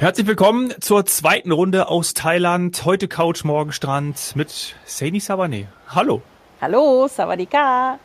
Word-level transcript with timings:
Herzlich 0.00 0.26
willkommen 0.26 0.72
zur 0.80 1.04
zweiten 1.04 1.52
Runde 1.52 1.88
aus 1.88 2.14
Thailand. 2.14 2.86
Heute 2.86 3.06
Couch, 3.06 3.44
morgen 3.44 3.70
Strand 3.70 4.34
mit 4.34 4.74
Saini 4.86 5.20
Savane. 5.20 5.66
Hallo. 5.88 6.22
Hallo, 6.58 7.06
Savadika. 7.06 7.98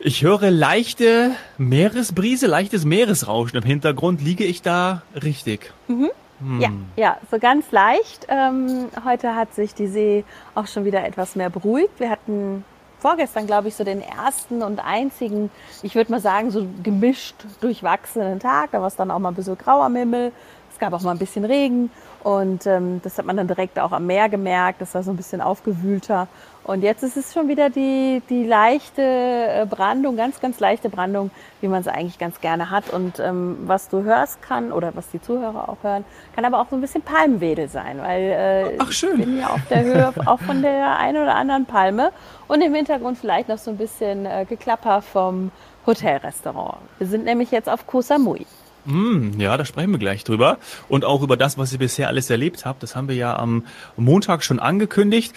Ich 0.00 0.24
höre 0.24 0.50
leichte 0.50 1.30
Meeresbrise, 1.56 2.48
leichtes 2.48 2.84
Meeresrauschen 2.84 3.58
im 3.58 3.62
Hintergrund. 3.62 4.22
Liege 4.22 4.42
ich 4.42 4.60
da 4.60 5.02
richtig? 5.14 5.72
Mhm. 5.86 6.10
Hm. 6.40 6.60
Ja, 6.60 6.70
ja, 6.96 7.18
so 7.30 7.38
ganz 7.38 7.70
leicht. 7.70 8.26
Ähm, 8.28 8.86
heute 9.04 9.36
hat 9.36 9.54
sich 9.54 9.74
die 9.74 9.86
See 9.86 10.24
auch 10.56 10.66
schon 10.66 10.84
wieder 10.84 11.06
etwas 11.06 11.36
mehr 11.36 11.48
beruhigt. 11.48 12.00
Wir 12.00 12.10
hatten 12.10 12.64
vorgestern, 12.98 13.46
glaube 13.46 13.68
ich, 13.68 13.76
so 13.76 13.84
den 13.84 14.02
ersten 14.02 14.62
und 14.62 14.80
einzigen, 14.80 15.50
ich 15.82 15.94
würde 15.94 16.10
mal 16.10 16.20
sagen, 16.20 16.50
so 16.50 16.66
gemischt 16.82 17.36
durchwachsenen 17.60 18.40
Tag. 18.40 18.72
Da 18.72 18.80
war 18.80 18.88
es 18.88 18.96
dann 18.96 19.10
auch 19.10 19.18
mal 19.18 19.28
ein 19.28 19.34
bisschen 19.34 19.56
grauer 19.56 19.84
am 19.84 19.96
Himmel, 19.96 20.32
es 20.78 20.80
gab 20.80 20.92
auch 20.92 21.02
mal 21.02 21.10
ein 21.10 21.18
bisschen 21.18 21.44
Regen 21.44 21.90
und 22.22 22.64
ähm, 22.66 23.00
das 23.02 23.18
hat 23.18 23.26
man 23.26 23.36
dann 23.36 23.48
direkt 23.48 23.80
auch 23.80 23.90
am 23.90 24.06
Meer 24.06 24.28
gemerkt. 24.28 24.80
Das 24.80 24.94
war 24.94 25.02
so 25.02 25.10
ein 25.10 25.16
bisschen 25.16 25.40
aufgewühlter. 25.40 26.28
Und 26.62 26.82
jetzt 26.82 27.02
ist 27.02 27.16
es 27.16 27.34
schon 27.34 27.48
wieder 27.48 27.68
die, 27.68 28.22
die 28.30 28.44
leichte 28.44 29.02
äh, 29.02 29.66
Brandung, 29.68 30.16
ganz, 30.16 30.38
ganz 30.38 30.60
leichte 30.60 30.88
Brandung, 30.88 31.32
wie 31.60 31.66
man 31.66 31.80
es 31.80 31.88
eigentlich 31.88 32.20
ganz 32.20 32.40
gerne 32.40 32.70
hat. 32.70 32.90
Und 32.90 33.18
ähm, 33.18 33.56
was 33.66 33.88
du 33.88 34.04
hörst 34.04 34.40
kann, 34.40 34.70
oder 34.70 34.94
was 34.94 35.08
die 35.10 35.20
Zuhörer 35.20 35.68
auch 35.68 35.78
hören, 35.82 36.04
kann 36.36 36.44
aber 36.44 36.60
auch 36.60 36.68
so 36.70 36.76
ein 36.76 36.80
bisschen 36.80 37.02
Palmwedel 37.02 37.68
sein, 37.68 37.98
weil 38.00 38.22
äh, 38.22 38.76
Ach, 38.78 38.92
schön. 38.92 39.18
ich 39.18 39.26
bin 39.26 39.40
ja 39.40 39.48
auf 39.48 39.66
der 39.68 39.82
Höhe 39.82 40.12
auch 40.26 40.38
von 40.38 40.62
der 40.62 40.96
einen 40.96 41.20
oder 41.20 41.34
anderen 41.34 41.66
Palme. 41.66 42.12
Und 42.46 42.60
im 42.60 42.72
Hintergrund 42.72 43.18
vielleicht 43.18 43.48
noch 43.48 43.58
so 43.58 43.72
ein 43.72 43.78
bisschen 43.78 44.26
äh, 44.26 44.46
Geklapper 44.48 45.02
vom 45.02 45.50
Hotelrestaurant. 45.86 46.76
Wir 46.98 47.08
sind 47.08 47.24
nämlich 47.24 47.50
jetzt 47.50 47.68
auf 47.68 47.84
Koh 47.84 48.00
Samui. 48.00 48.46
Mm, 48.88 49.38
ja, 49.38 49.56
da 49.58 49.66
sprechen 49.66 49.90
wir 49.90 49.98
gleich 49.98 50.24
drüber. 50.24 50.56
Und 50.88 51.04
auch 51.04 51.22
über 51.22 51.36
das, 51.36 51.58
was 51.58 51.72
ihr 51.72 51.78
bisher 51.78 52.08
alles 52.08 52.30
erlebt 52.30 52.64
habt. 52.64 52.82
Das 52.82 52.96
haben 52.96 53.08
wir 53.08 53.14
ja 53.14 53.36
am 53.36 53.64
Montag 53.96 54.42
schon 54.42 54.58
angekündigt. 54.58 55.34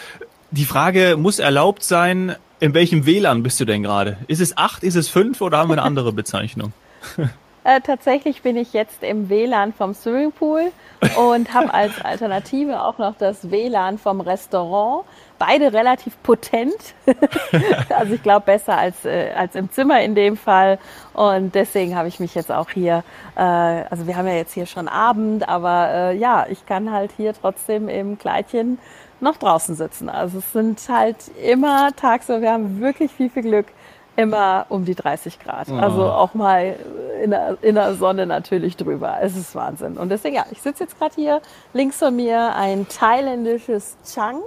Die 0.52 0.66
Frage 0.66 1.18
muss 1.18 1.40
erlaubt 1.40 1.84
sein, 1.84 2.36
in 2.62 2.74
welchem 2.74 3.06
WLAN 3.06 3.44
bist 3.44 3.60
du 3.60 3.66
denn 3.66 3.84
gerade? 3.84 4.18
Ist 4.28 4.40
es 4.40 4.58
acht, 4.58 4.84
ist 4.84 4.96
es 4.96 5.10
fünf 5.10 5.42
oder 5.42 5.58
haben 5.58 5.70
wir 5.70 5.74
eine 5.74 5.84
andere 5.84 6.14
Bezeichnung? 6.14 6.74
Äh, 7.64 7.80
tatsächlich 7.82 8.42
bin 8.42 8.58
ich 8.58 8.74
jetzt 8.74 9.04
im 9.04 9.30
WLAN 9.30 9.72
vom 9.72 9.94
Swimmingpool 9.94 10.72
und 11.16 11.54
habe 11.54 11.72
als 11.72 12.02
Alternative 12.04 12.82
auch 12.82 12.98
noch 12.98 13.16
das 13.20 13.52
WLAN 13.52 14.00
vom 14.00 14.20
Restaurant. 14.20 15.06
Beide 15.42 15.74
relativ 15.74 16.22
potent. 16.22 16.94
also 17.90 18.14
ich 18.14 18.22
glaube 18.22 18.46
besser 18.46 18.78
als, 18.78 19.06
äh, 19.06 19.32
als 19.36 19.56
im 19.56 19.72
Zimmer 19.72 20.00
in 20.02 20.14
dem 20.14 20.38
Fall. 20.38 20.78
Und 21.14 21.56
deswegen 21.56 21.96
habe 21.96 22.08
ich 22.08 22.20
mich 22.20 22.36
jetzt 22.36 22.52
auch 22.52 22.70
hier, 22.70 23.04
äh, 23.36 23.42
also 23.42 24.06
wir 24.06 24.16
haben 24.18 24.28
ja 24.28 24.36
jetzt 24.36 24.54
hier 24.54 24.68
schon 24.68 24.88
Abend, 24.88 25.50
aber 25.50 25.90
äh, 25.90 26.16
ja, 26.16 26.46
ich 26.48 26.68
kann 26.68 26.92
halt 26.92 27.12
hier 27.18 27.34
trotzdem 27.34 27.90
im 27.90 28.20
Kleidchen 28.20 28.78
noch 29.20 29.38
draußen 29.38 29.74
sitzen. 29.74 30.10
Also 30.10 30.38
es 30.38 30.54
sind 30.54 30.80
halt 30.88 31.18
immer 31.44 31.96
tagsüber, 31.96 32.42
wir 32.42 32.52
haben 32.52 32.80
wirklich 32.80 33.12
viel, 33.12 33.32
viel 33.32 33.42
Glück 33.42 33.66
immer 34.16 34.68
um 34.70 34.86
die 34.86 34.94
30 34.94 35.40
Grad. 35.40 35.70
Oh. 35.72 35.76
Also 35.76 36.04
auch 36.04 36.36
mal 36.36 36.76
in 37.24 37.32
der, 37.32 37.58
in 37.64 37.74
der 37.74 37.96
Sonne 37.96 38.28
natürlich 38.28 38.78
drüber. 38.78 39.18
Es 39.22 39.36
ist 39.36 39.56
Wahnsinn. 39.56 39.98
Und 39.98 40.10
deswegen, 40.10 40.36
ja, 40.36 40.46
ich 40.52 40.62
sitze 40.62 40.84
jetzt 40.84 41.00
gerade 41.00 41.16
hier 41.16 41.42
links 41.74 41.98
von 41.98 42.16
mir 42.16 42.54
ein 42.56 42.88
thailändisches 42.88 43.98
Chang. 44.06 44.42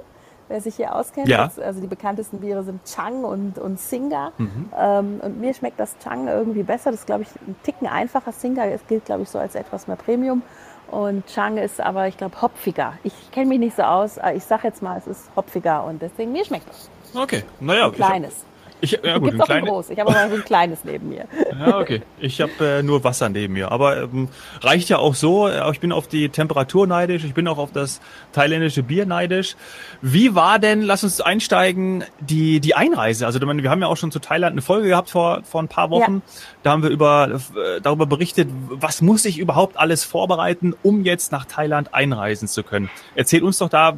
Wer 0.49 0.61
sich 0.61 0.77
hier 0.77 0.95
auskennt, 0.95 1.29
ja. 1.29 1.45
das, 1.45 1.59
also 1.59 1.81
die 1.81 1.87
bekanntesten 1.87 2.41
Biere 2.41 2.63
sind 2.65 2.85
Chang 2.85 3.25
und, 3.25 3.59
und 3.59 3.81
Singa. 3.81 4.33
Mhm. 4.37 4.69
Ähm, 4.79 5.21
und 5.23 5.41
mir 5.41 5.55
schmeckt 5.55 5.81
das 5.81 5.97
Chang 6.03 6.29
irgendwie 6.29 6.63
besser. 6.63 6.91
Das 6.91 7.01
ist, 7.01 7.07
glaube 7.07 7.23
ich, 7.23 7.29
ein 7.47 7.57
Ticken 7.63 7.87
einfacher. 7.87 8.33
Singa 8.33 8.67
es 8.67 8.87
gilt, 8.87 9.07
glaube 9.07 9.23
ich, 9.23 9.31
so 9.31 9.39
als 9.39 9.55
etwas 9.55 9.87
mehr 9.87 9.97
Premium. 9.97 10.43
Und 10.91 11.27
Chang 11.27 11.57
ist 11.57 11.81
aber, 11.81 12.09
ich 12.09 12.17
glaube, 12.17 12.41
hopfiger. 12.43 12.95
Ich 13.05 13.15
kenne 13.33 13.47
mich 13.47 13.59
nicht 13.59 13.77
so 13.77 13.83
aus. 13.83 14.19
Ich 14.35 14.45
sage 14.45 14.69
jetzt 14.69 14.83
mal, 14.83 14.99
es 14.99 15.07
ist 15.07 15.31
hopfiger 15.35 15.85
und 15.85 16.03
deswegen 16.03 16.33
mir 16.33 16.45
schmeckt 16.45 16.69
das. 16.69 16.91
Okay, 17.15 17.45
naja. 17.61 17.87
Ein 17.87 17.93
kleines. 17.93 18.45
Ich, 18.85 19.01
ja 19.03 19.19
gut, 19.19 19.31
Gibt's 19.31 19.45
auch 19.45 19.55
ein 19.55 19.65
groß. 19.65 19.91
Ich 19.91 19.99
habe 19.99 20.11
aber 20.11 20.29
so 20.29 20.37
ein 20.37 20.45
kleines 20.45 20.85
neben 20.85 21.09
mir. 21.09 21.25
Ja, 21.55 21.79
okay. 21.79 22.03
Ich 22.19 22.41
habe 22.41 22.53
äh, 22.61 22.83
nur 22.83 23.05
Wasser 23.05 23.29
neben 23.29 23.55
mir. 23.55 23.71
Aber 23.71 24.03
ähm, 24.03 24.29
reicht 24.61 24.89
ja 24.89 24.99
auch 24.99 25.15
so. 25.15 25.49
Ich 25.71 25.79
bin 25.79 25.93
auf 25.93 26.09
die 26.09 26.29
Temperatur 26.29 26.87
neidisch. 26.87 27.23
Ich 27.25 27.33
bin 27.33 27.47
auch 27.47 27.59
auf 27.59 27.71
das 27.71 28.01
thailändische 28.33 28.83
Bier 28.83 29.07
neidisch. 29.07 29.55
Wie 30.03 30.35
war 30.35 30.59
denn, 30.59 30.83
lass 30.83 31.05
uns 31.05 31.21
einsteigen, 31.21 32.05
die, 32.19 32.59
die 32.59 32.75
Einreise? 32.75 33.25
Also 33.25 33.41
wir 33.41 33.71
haben 33.71 33.81
ja 33.81 33.87
auch 33.87 33.97
schon 33.97 34.11
zu 34.11 34.19
Thailand 34.19 34.53
eine 34.53 34.63
Folge 34.63 34.89
gehabt 34.89 35.11
vor, 35.11 35.43
vor 35.45 35.63
ein 35.63 35.69
paar 35.69 35.91
Wochen. 35.91 36.15
Ja. 36.27 36.33
Da 36.65 36.71
haben 36.73 36.83
wir 36.83 36.91
über, 36.91 37.29
äh, 37.31 37.81
darüber 37.81 38.07
berichtet, 38.07 38.49
was 38.69 39.01
muss 39.01 39.25
ich 39.25 39.39
überhaupt 39.39 39.77
alles 39.77 40.05
vorbereiten, 40.05 40.75
um 40.83 41.05
jetzt 41.05 41.31
nach 41.31 41.45
Thailand 41.45 41.95
einreisen 41.95 42.49
zu 42.49 42.65
können. 42.65 42.91
Erzähl 43.15 43.45
uns 43.45 43.59
doch 43.59 43.69
da 43.69 43.97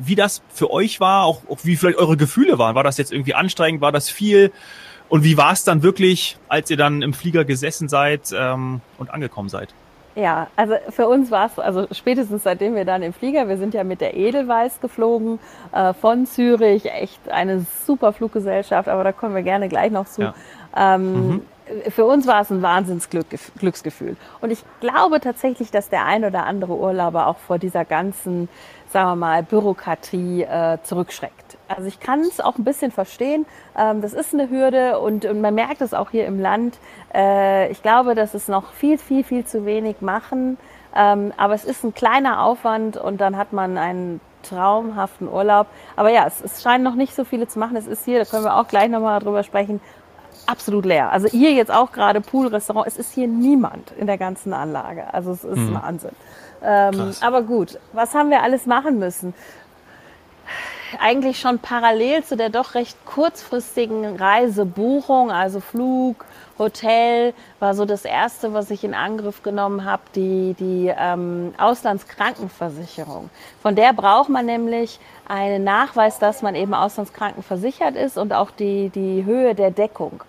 wie 0.00 0.14
das 0.14 0.42
für 0.48 0.70
euch 0.70 1.00
war, 1.00 1.24
auch, 1.24 1.42
auch 1.48 1.58
wie 1.62 1.76
vielleicht 1.76 1.98
eure 1.98 2.16
Gefühle 2.16 2.58
waren. 2.58 2.74
War 2.74 2.84
das 2.84 2.98
jetzt 2.98 3.12
irgendwie 3.12 3.34
anstrengend? 3.34 3.80
War 3.80 3.92
das 3.92 4.08
viel? 4.08 4.52
Und 5.08 5.24
wie 5.24 5.36
war 5.36 5.52
es 5.52 5.64
dann 5.64 5.82
wirklich, 5.82 6.38
als 6.48 6.70
ihr 6.70 6.76
dann 6.76 7.02
im 7.02 7.12
Flieger 7.12 7.44
gesessen 7.44 7.88
seid 7.88 8.34
ähm, 8.36 8.80
und 8.98 9.10
angekommen 9.10 9.48
seid? 9.48 9.74
Ja, 10.16 10.46
also 10.54 10.74
für 10.90 11.08
uns 11.08 11.30
war 11.30 11.46
es, 11.46 11.58
also 11.58 11.88
spätestens 11.90 12.44
seitdem 12.44 12.76
wir 12.76 12.84
dann 12.84 13.02
im 13.02 13.12
Flieger, 13.12 13.48
wir 13.48 13.56
sind 13.58 13.74
ja 13.74 13.82
mit 13.82 14.00
der 14.00 14.16
Edelweiß 14.16 14.80
geflogen 14.80 15.40
äh, 15.72 15.92
von 15.92 16.26
Zürich, 16.26 16.86
echt 16.86 17.28
eine 17.28 17.66
super 17.84 18.12
Fluggesellschaft, 18.12 18.88
aber 18.88 19.02
da 19.02 19.10
kommen 19.10 19.34
wir 19.34 19.42
gerne 19.42 19.68
gleich 19.68 19.90
noch 19.90 20.06
zu. 20.06 20.22
Ja. 20.22 20.34
Ähm, 20.76 21.28
mhm. 21.28 21.42
Für 21.88 22.04
uns 22.04 22.26
war 22.26 22.42
es 22.42 22.50
ein 22.50 22.62
Wahnsinnsglücksgefühl. 22.62 24.16
Und 24.40 24.50
ich 24.50 24.62
glaube 24.80 25.20
tatsächlich, 25.20 25.70
dass 25.70 25.88
der 25.88 26.04
ein 26.04 26.24
oder 26.24 26.44
andere 26.44 26.76
Urlauber 26.76 27.26
auch 27.26 27.38
vor 27.38 27.58
dieser 27.58 27.84
ganzen 27.84 28.48
sagen 28.94 29.10
wir 29.10 29.16
mal, 29.16 29.42
Bürokratie 29.42 30.42
äh, 30.42 30.78
zurückschreckt. 30.84 31.58
Also 31.66 31.88
ich 31.88 31.98
kann 31.98 32.20
es 32.20 32.40
auch 32.40 32.56
ein 32.58 32.64
bisschen 32.64 32.92
verstehen. 32.92 33.44
Ähm, 33.76 34.00
das 34.00 34.12
ist 34.12 34.32
eine 34.32 34.48
Hürde 34.48 35.00
und, 35.00 35.24
und, 35.24 35.40
man 35.40 35.52
merkt 35.52 35.80
es 35.80 35.94
auch 35.94 36.10
hier 36.10 36.26
im 36.26 36.38
Land. 36.38 36.78
Äh, 37.12 37.72
ich 37.72 37.82
glaube, 37.82 38.14
dass 38.14 38.34
es 38.34 38.46
noch 38.46 38.72
viel, 38.72 38.96
viel, 38.96 39.24
viel 39.24 39.44
zu 39.44 39.66
wenig 39.66 40.00
machen. 40.00 40.58
Ähm, 40.94 41.32
aber 41.36 41.54
es 41.54 41.64
ist 41.64 41.82
ein 41.82 41.92
kleiner 41.92 42.44
Aufwand 42.44 42.96
und 42.96 43.20
dann 43.20 43.36
hat 43.36 43.52
man 43.52 43.78
einen 43.78 44.20
traumhaften 44.44 45.28
Urlaub. 45.28 45.66
Aber 45.96 46.10
ja, 46.10 46.24
es, 46.28 46.40
es 46.40 46.62
scheint 46.62 46.84
noch 46.84 46.94
nicht 46.94 47.16
so 47.16 47.24
viele 47.24 47.48
zu 47.48 47.58
machen. 47.58 47.74
Es 47.76 47.88
ist 47.88 48.04
hier, 48.04 48.20
da 48.20 48.24
können 48.24 48.44
wir 48.44 48.56
auch 48.56 48.68
gleich 48.68 48.88
nochmal 48.88 49.18
drüber 49.18 49.42
sprechen, 49.42 49.80
absolut 50.46 50.84
leer. 50.84 51.10
Also 51.10 51.28
hier 51.28 51.52
jetzt 51.52 51.70
auch 51.70 51.92
gerade 51.92 52.20
Pool, 52.20 52.48
Restaurant, 52.48 52.86
es 52.86 52.96
ist 52.96 53.12
hier 53.12 53.26
niemand 53.26 53.92
in 53.98 54.06
der 54.06 54.18
ganzen 54.18 54.52
Anlage. 54.52 55.12
Also 55.12 55.32
es 55.32 55.44
ist 55.44 55.56
mhm. 55.56 55.74
Wahnsinn. 55.74 56.12
Ähm, 56.62 57.14
aber 57.20 57.42
gut, 57.42 57.78
was 57.92 58.14
haben 58.14 58.30
wir 58.30 58.42
alles 58.42 58.66
machen 58.66 58.98
müssen? 58.98 59.34
Eigentlich 61.00 61.40
schon 61.40 61.58
parallel 61.58 62.22
zu 62.22 62.36
der 62.36 62.50
doch 62.50 62.74
recht 62.74 62.96
kurzfristigen 63.04 64.16
Reisebuchung, 64.16 65.32
also 65.32 65.58
Flug, 65.60 66.24
Hotel, 66.56 67.34
war 67.58 67.74
so 67.74 67.84
das 67.84 68.04
erste, 68.04 68.54
was 68.54 68.70
ich 68.70 68.84
in 68.84 68.94
Angriff 68.94 69.42
genommen 69.42 69.84
habe, 69.84 70.02
die, 70.14 70.54
die 70.58 70.92
ähm, 70.96 71.52
Auslandskrankenversicherung. 71.58 73.28
Von 73.60 73.74
der 73.74 73.92
braucht 73.92 74.28
man 74.28 74.46
nämlich 74.46 75.00
einen 75.26 75.64
Nachweis, 75.64 76.20
dass 76.20 76.42
man 76.42 76.54
eben 76.54 76.74
auslandskrankenversichert 76.74 77.96
ist 77.96 78.16
und 78.16 78.32
auch 78.32 78.52
die, 78.52 78.90
die 78.90 79.24
Höhe 79.24 79.54
der 79.54 79.72
Deckung. 79.72 80.22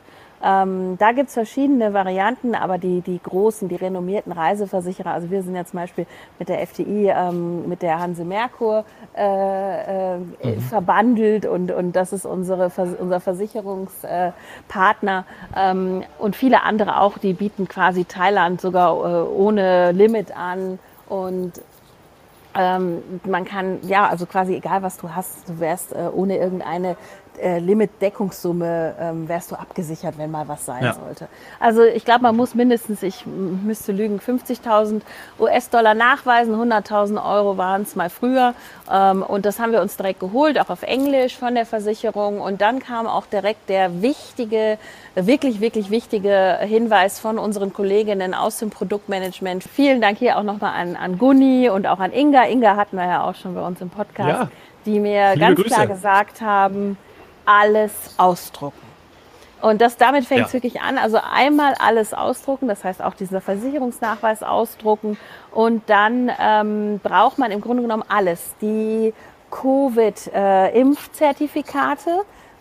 Ähm, 0.44 0.97
da 0.97 1.12
gibt's 1.12 1.34
verschiedene 1.34 1.94
Varianten, 1.94 2.55
aber 2.55 2.78
die, 2.78 3.02
die 3.02 3.20
großen, 3.22 3.67
die 3.70 3.76
renommierten 3.76 4.32
Reiseversicherer, 4.32 5.11
also 5.11 5.29
wir 5.32 5.43
sind 5.43 5.55
ja 5.55 5.66
zum 5.66 5.79
Beispiel 5.79 6.05
mit 6.40 6.49
der 6.49 6.61
FDI, 6.61 7.11
ähm, 7.16 7.70
mit 7.70 7.82
der 7.82 7.99
Hanse 7.99 8.26
Merkur 8.26 8.85
äh, 9.16 10.16
äh, 10.16 10.17
mhm. 10.17 10.59
verbandelt 10.61 11.46
und, 11.46 11.72
und 11.72 11.96
das 11.96 12.11
ist 12.14 12.26
unsere, 12.26 12.72
unser 12.99 13.20
Versicherungspartner 13.20 15.26
ähm, 15.55 16.03
und 16.20 16.35
viele 16.35 16.64
andere 16.64 16.99
auch, 16.99 17.17
die 17.17 17.34
bieten 17.34 17.67
quasi 17.67 18.05
Thailand 18.05 18.61
sogar 18.61 18.91
äh, 18.91 19.28
ohne 19.28 19.91
Limit 19.93 20.38
an 20.38 20.78
und 21.08 21.53
ähm, 22.58 23.03
man 23.26 23.43
kann, 23.43 23.79
ja, 23.84 24.08
also 24.08 24.26
quasi 24.26 24.55
egal 24.55 24.81
was 24.81 24.97
du 24.97 25.14
hast, 25.14 25.49
du 25.49 25.59
wärst 25.59 25.93
äh, 25.93 26.08
ohne 26.14 26.38
irgendeine 26.38 26.96
äh, 27.41 27.59
Limit-Deckungssumme 27.59 28.96
ähm, 28.99 29.28
wärst 29.28 29.52
du 29.52 29.55
abgesichert, 29.55 30.17
wenn 30.17 30.32
mal 30.32 30.47
was 30.47 30.66
sein 30.66 30.84
ja. 30.84 30.93
sollte. 30.93 31.28
Also 31.59 31.84
ich 31.84 32.05
glaube, 32.05 32.23
man 32.23 32.35
muss 32.35 32.55
mindestens, 32.55 33.03
ich 33.03 33.26
müsste 33.26 33.91
lügen, 33.91 34.20
50.000 34.20 35.02
US-Dollar 35.40 35.93
nachweisen, 35.93 36.55
100.000 36.55 37.23
Euro 37.23 37.58
waren 37.58 37.84
es 37.84 37.96
mal 37.96 38.09
früher. 38.09 38.53
Ähm, 38.91 39.23
und 39.23 39.46
das 39.46 39.59
haben 39.59 39.72
wir 39.72 39.82
uns 39.82 39.97
direkt 39.97 40.20
geholt, 40.20 40.59
auch 40.59 40.70
auf 40.70 40.84
Englisch 40.84 41.37
von 41.37 41.55
der 41.55 41.66
Versicherung. 41.66 42.41
Und 42.41 42.61
dann 42.61 42.79
kam 42.79 43.08
auch 43.08 43.26
direkt 43.26 43.70
der 43.70 44.02
wichtige, 44.02 44.78
wirklich, 45.16 45.61
wirklich 45.61 45.90
wichtige 45.90 46.58
Hinweis 46.61 47.20
von 47.20 47.38
unseren 47.38 47.73
Kolleginnen 47.73 48.34
aus 48.34 48.58
dem 48.58 48.70
Produktmanagement. 48.70 49.64
Vielen 49.64 50.02
Dank 50.02 50.17
hier 50.17 50.38
auch 50.38 50.43
nochmal 50.43 50.73
an, 50.79 50.96
an 50.96 51.17
Gunni 51.17 51.70
und 51.70 51.88
auch 51.88 51.99
an 51.99 52.11
Inga. 52.14 52.46
Inga 52.46 52.76
hatten 52.76 52.97
wir 52.97 53.05
ja 53.05 53.23
auch 53.23 53.35
schon 53.35 53.55
bei 53.55 53.66
uns 53.66 53.81
im 53.81 53.90
Podcast. 53.90 54.29
Ja 54.29 54.49
die 54.85 54.99
mir 54.99 55.34
Liebe 55.34 55.40
ganz 55.40 55.55
Grüße. 55.61 55.70
klar 55.70 55.88
gesagt 55.88 56.41
haben, 56.41 56.97
alles 57.46 57.92
ausdrucken. 58.18 58.86
Und 59.62 59.80
das 59.82 59.97
damit 59.97 60.26
fängt 60.26 60.46
es 60.46 60.53
ja. 60.53 60.53
wirklich 60.53 60.80
an. 60.82 60.97
Also 60.97 61.18
einmal 61.18 61.74
alles 61.80 62.14
ausdrucken, 62.14 62.68
das 62.68 62.84
heißt 62.84 63.02
auch 63.02 63.16
dieser 63.16 63.42
Versicherungsnachweis 63.42 64.44
ausdrucken. 64.44 65.18
Und 65.52 65.90
dann 65.90 66.32
ähm, 66.40 67.00
braucht 67.02 67.40
man 67.40 67.50
im 67.52 67.62
Grunde 67.62 67.82
genommen 67.82 68.03
alles. 68.08 68.53
Die 68.62 69.12
Covid-Impfzertifikate, 69.50 72.12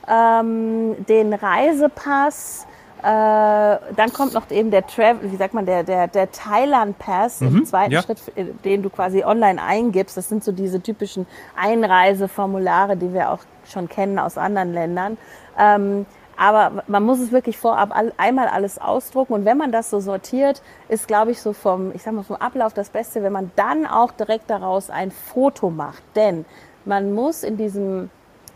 äh, 0.07 0.41
ähm, 0.41 1.05
den 1.07 1.35
Reisepass, 1.35 2.67
äh, 3.05 3.05
dann 3.05 4.15
kommt 4.15 4.33
noch 4.33 4.51
eben 4.51 4.71
der 4.71 4.87
Travel, 4.87 5.31
wie 5.31 5.37
sagt 5.37 5.53
man, 5.53 5.67
der, 5.67 5.83
der, 5.83 6.09
der 6.09 6.33
Thailand 6.33 6.99
Pass 6.99 7.43
mhm, 7.43 7.59
im 7.59 7.67
zweiten 7.67 7.93
ja. 7.93 8.01
Schritt, 8.01 8.19
den 8.65 8.83
du 8.83 8.89
quasi 8.89 9.23
online 9.23 9.63
eingibst. 9.63 10.17
Das 10.17 10.31
sind 10.31 10.43
so 10.43 10.53
diese 10.53 10.81
typischen 10.81 11.27
Einreiseformulare, 11.55 12.97
die 12.97 13.13
wir 13.13 13.31
auch 13.31 13.41
schon 13.67 13.89
kennen 13.89 14.19
aus 14.19 14.39
anderen 14.39 14.73
Ländern. 14.73 15.19
Ähm, 15.59 16.07
aber 16.37 16.83
man 16.89 17.05
muss 17.05 17.21
es 17.21 17.31
wirklich 17.31 17.59
vorab 17.59 17.95
einmal 18.17 18.49
alles 18.49 18.79
ausdrucken. 18.79 19.35
Und 19.35 19.45
wenn 19.45 19.57
man 19.57 19.71
das 19.71 19.91
so 19.91 20.01
sortiert, 20.01 20.63
ist, 20.89 21.07
glaube 21.07 21.31
ich, 21.31 21.41
so 21.41 21.53
vom, 21.53 21.93
ich 21.95 22.03
sag 22.03 22.13
mal, 22.13 22.25
vom 22.25 22.37
Ablauf 22.37 22.75
das 22.75 22.91
Beste, 22.91 23.23
wenn 23.23 23.33
man 23.33 23.53
dann 23.55 23.87
auch 23.87 24.11
direkt 24.11 24.51
daraus 24.51 24.91
ein 24.91 25.13
Foto 25.13 25.71
macht. 25.71 26.03
Denn 26.17 26.45
man 26.85 27.15
muss 27.15 27.45
in 27.45 27.57
diesem 27.57 28.11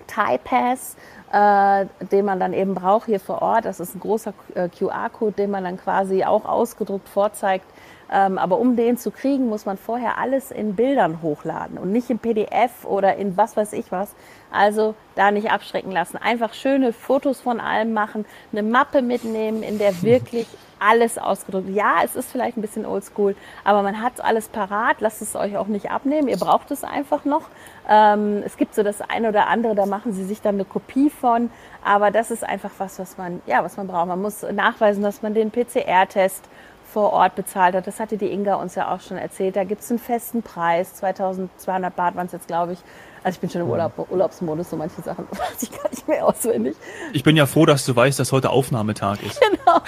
Thai 0.09 0.39
Pass 0.39 0.97
äh, 1.33 1.87
den 2.01 2.25
man 2.25 2.41
dann 2.41 2.53
eben 2.53 2.75
braucht 2.75 3.07
hier 3.07 3.21
vor 3.21 3.43
Ort. 3.43 3.65
Das 3.65 3.81
ist 3.81 3.95
ein 3.95 4.01
großer 4.01 4.33
äh, 4.55 4.69
QR-Code, 4.69 5.33
den 5.33 5.51
man 5.51 5.65
dann 5.65 5.77
quasi 5.77 6.25
auch 6.25 6.45
ausgedruckt 6.45 7.09
vorzeigt. 7.09 7.67
Ähm, 8.11 8.39
aber 8.39 8.59
um 8.59 8.77
den 8.77 8.97
zu 8.97 9.11
kriegen, 9.11 9.49
muss 9.49 9.67
man 9.67 9.77
vorher 9.77 10.19
alles 10.19 10.51
in 10.51 10.75
Bildern 10.75 11.21
hochladen 11.21 11.77
und 11.79 11.93
nicht 11.93 12.09
in 12.09 12.19
PDF 12.19 12.85
oder 12.85 13.17
in 13.17 13.37
was 13.37 13.57
weiß 13.57 13.73
ich 13.75 13.93
was. 13.93 14.15
Also 14.51 14.95
da 15.15 15.31
nicht 15.31 15.51
abschrecken 15.51 15.93
lassen. 15.93 16.17
Einfach 16.17 16.55
schöne 16.55 16.95
Fotos 16.95 17.41
von 17.41 17.61
allem 17.61 17.93
machen, 17.93 18.25
eine 18.51 18.63
Mappe 18.63 19.03
mitnehmen, 19.03 19.63
in 19.63 19.79
der 19.79 20.03
wirklich 20.03 20.47
alles 20.81 21.19
ausgedruckt. 21.19 21.69
Ja, 21.69 21.97
es 22.05 22.17
ist 22.17 22.31
vielleicht 22.31 22.57
ein 22.57 22.63
bisschen 22.63 22.87
oldschool, 22.87 23.35
aber 23.65 23.83
man 23.83 24.01
hat 24.01 24.25
alles 24.25 24.49
parat. 24.49 25.01
Lasst 25.01 25.21
es 25.21 25.37
euch 25.37 25.57
auch 25.57 25.67
nicht 25.67 25.91
abnehmen. 25.91 26.29
Ihr 26.29 26.39
braucht 26.39 26.71
es 26.71 26.85
einfach 26.85 27.25
noch. 27.27 27.49
Ähm, 27.89 28.43
es 28.47 28.57
gibt 28.57 28.75
so 28.75 28.83
das 28.83 29.03
eine 29.03 29.29
oder 29.29 29.49
andere, 29.49 29.75
da 29.75 29.87
machen 29.87 30.13
sie 30.13 30.25
sich 30.25 30.41
dann 30.41 30.55
eine 30.55 30.65
Kopie 30.65 31.11
von. 31.11 31.51
Aber 31.85 32.11
das 32.11 32.31
ist 32.31 32.45
einfach 32.45 32.71
was, 32.79 32.99
was 32.99 33.19
man, 33.19 33.43
ja, 33.47 33.63
was 33.65 33.77
man 33.77 33.87
braucht. 33.87 34.07
Man 34.07 34.23
muss 34.23 34.43
nachweisen, 34.43 35.03
dass 35.03 35.21
man 35.21 35.35
den 35.35 35.51
PCR-Test 35.51 36.45
vor 36.93 37.12
Ort 37.12 37.35
bezahlt 37.35 37.75
hat. 37.75 37.87
Das 37.87 38.00
hatte 38.00 38.17
die 38.17 38.31
Inga 38.32 38.55
uns 38.55 38.75
ja 38.75 38.94
auch 38.94 39.00
schon 39.00 39.19
erzählt. 39.19 39.56
Da 39.56 39.64
gibt 39.64 39.82
es 39.82 39.90
einen 39.90 39.99
festen 39.99 40.43
Preis. 40.43 40.94
2200 40.94 41.94
Baht 41.94 42.17
waren 42.17 42.26
es 42.26 42.32
jetzt, 42.32 42.46
glaube 42.46 42.73
ich. 42.73 42.79
Also 43.23 43.37
ich 43.37 43.41
bin 43.41 43.50
schon 43.50 43.62
im 43.62 43.69
Urlaub, 43.69 43.93
Urlaubsmodus, 44.11 44.70
so 44.70 44.76
manche 44.76 45.00
Sachen 45.03 45.26
weiß 45.31 45.62
ich 45.62 45.70
gar 45.70 45.88
nicht 45.91 46.06
mehr 46.09 46.26
auswendig. 46.26 46.76
Ich 47.12 47.23
bin 47.23 47.37
ja 47.37 47.47
froh, 47.47 47.67
dass 47.67 47.85
du 47.85 47.94
weißt, 47.94 48.19
dass 48.19 48.32
heute 48.32 48.50
Aufnahmetag 48.50 49.23
ist. 49.23 49.41
Genau. 49.41 49.81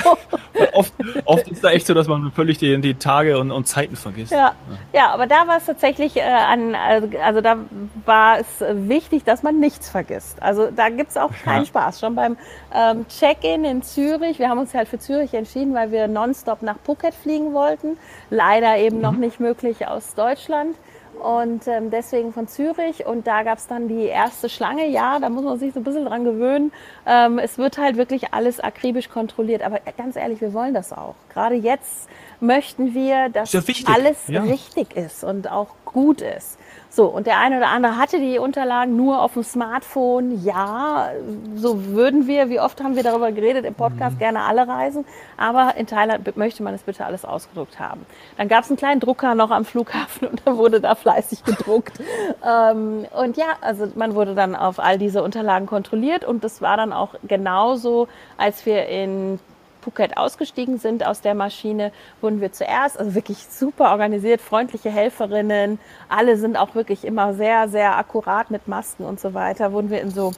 oft, 0.72 0.92
oft 1.24 1.48
ist 1.48 1.62
da 1.62 1.70
echt 1.70 1.86
so, 1.86 1.94
dass 1.94 2.08
man 2.08 2.32
völlig 2.32 2.58
die, 2.58 2.80
die 2.80 2.94
Tage 2.94 3.38
und, 3.38 3.50
und 3.50 3.66
Zeiten 3.66 3.96
vergisst. 3.96 4.32
Ja. 4.32 4.54
ja. 4.92 5.10
aber 5.10 5.26
da 5.26 5.46
war 5.46 5.58
es 5.58 5.66
tatsächlich 5.66 6.16
äh, 6.16 6.22
an, 6.22 6.74
also, 6.74 7.08
also 7.22 7.40
da 7.40 7.56
war 8.04 8.38
es 8.38 8.60
wichtig, 8.60 9.24
dass 9.24 9.42
man 9.42 9.60
nichts 9.60 9.88
vergisst. 9.88 10.42
Also 10.42 10.70
da 10.70 10.88
gibt 10.88 11.10
es 11.10 11.16
auch 11.16 11.32
keinen 11.44 11.62
ja. 11.62 11.66
Spaß. 11.66 12.00
Schon 12.00 12.14
beim 12.14 12.36
ähm, 12.74 13.06
Check-in 13.08 13.64
in 13.64 13.82
Zürich, 13.82 14.38
wir 14.38 14.48
haben 14.48 14.58
uns 14.58 14.74
halt 14.74 14.88
für 14.88 14.98
Zürich 14.98 15.34
entschieden, 15.34 15.74
weil 15.74 15.92
wir 15.92 16.08
nonstop 16.08 16.62
nach 16.62 16.76
Phuket 16.84 17.14
fliegen 17.14 17.52
wollten. 17.54 17.96
Leider 18.30 18.76
eben 18.76 18.96
mhm. 18.96 19.02
noch 19.02 19.16
nicht 19.16 19.40
möglich 19.40 19.86
aus 19.86 20.14
Deutschland 20.14 20.76
und 21.20 21.68
ähm, 21.68 21.90
deswegen 21.90 22.32
von 22.32 22.48
Zürich. 22.48 23.06
Und 23.06 23.26
da 23.26 23.42
gab 23.42 23.58
es 23.58 23.66
dann 23.66 23.88
die 23.88 24.04
erste 24.04 24.48
Schlange. 24.48 24.88
Ja, 24.88 25.18
da 25.18 25.28
muss 25.28 25.44
man 25.44 25.58
sich 25.58 25.74
so 25.74 25.80
ein 25.80 25.84
bisschen 25.84 26.06
dran 26.06 26.24
gewöhnen. 26.24 26.72
Ähm, 27.06 27.38
es 27.38 27.58
wird 27.58 27.78
halt 27.78 27.96
wirklich 27.96 28.32
alles 28.32 28.60
akribisch 28.60 29.08
kontrolliert. 29.08 29.62
Aber 29.62 29.80
ganz 29.96 30.16
ehrlich, 30.16 30.40
wir 30.40 30.52
wollen 30.54 30.74
das 30.74 30.92
auch. 30.92 31.14
Gerade 31.32 31.54
jetzt 31.54 32.08
möchten 32.40 32.94
wir, 32.94 33.28
dass 33.28 33.52
ja 33.52 33.60
alles 33.86 34.28
ja. 34.28 34.42
richtig 34.42 34.96
ist 34.96 35.24
und 35.24 35.50
auch 35.50 35.68
gut 35.84 36.22
ist. 36.22 36.58
So, 36.92 37.06
und 37.06 37.28
der 37.28 37.38
eine 37.38 37.58
oder 37.58 37.68
andere 37.68 37.96
hatte 37.96 38.18
die 38.18 38.40
Unterlagen 38.40 38.96
nur 38.96 39.22
auf 39.22 39.34
dem 39.34 39.44
Smartphone. 39.44 40.44
Ja, 40.44 41.10
so 41.54 41.86
würden 41.86 42.26
wir, 42.26 42.50
wie 42.50 42.58
oft 42.58 42.82
haben 42.82 42.96
wir 42.96 43.04
darüber 43.04 43.30
geredet 43.30 43.64
im 43.64 43.74
Podcast, 43.74 44.16
mhm. 44.16 44.18
gerne 44.18 44.42
alle 44.42 44.66
reisen. 44.66 45.04
Aber 45.36 45.76
in 45.76 45.86
Thailand 45.86 46.36
möchte 46.36 46.64
man 46.64 46.74
es 46.74 46.82
bitte 46.82 47.04
alles 47.04 47.24
ausgedruckt 47.24 47.78
haben. 47.78 48.04
Dann 48.36 48.48
gab 48.48 48.64
es 48.64 48.70
einen 48.70 48.76
kleinen 48.76 48.98
Drucker 48.98 49.36
noch 49.36 49.52
am 49.52 49.64
Flughafen 49.64 50.26
und 50.30 50.42
da 50.44 50.56
wurde 50.56 50.80
da 50.80 50.96
fleißig 50.96 51.44
gedruckt. 51.44 52.00
ähm, 52.44 53.06
und 53.16 53.36
ja, 53.36 53.46
also 53.60 53.86
man 53.94 54.16
wurde 54.16 54.34
dann 54.34 54.56
auf 54.56 54.80
all 54.80 54.98
diese 54.98 55.22
Unterlagen 55.22 55.66
kontrolliert 55.66 56.24
und 56.24 56.42
das 56.42 56.60
war 56.60 56.76
dann 56.76 56.92
auch 56.92 57.14
genauso, 57.22 58.08
als 58.36 58.66
wir 58.66 58.88
in 58.88 59.38
Phuket 59.80 60.16
ausgestiegen 60.16 60.78
sind 60.78 61.06
aus 61.06 61.20
der 61.20 61.34
Maschine, 61.34 61.92
wurden 62.20 62.40
wir 62.40 62.52
zuerst, 62.52 62.98
also 62.98 63.14
wirklich 63.14 63.38
super 63.38 63.90
organisiert, 63.90 64.40
freundliche 64.40 64.90
Helferinnen, 64.90 65.78
alle 66.08 66.36
sind 66.36 66.56
auch 66.56 66.74
wirklich 66.74 67.04
immer 67.04 67.34
sehr, 67.34 67.68
sehr 67.68 67.96
akkurat 67.96 68.50
mit 68.50 68.68
Masken 68.68 69.04
und 69.04 69.20
so 69.20 69.34
weiter, 69.34 69.72
wurden 69.72 69.90
wir 69.90 70.00
in 70.00 70.10
so 70.10 70.32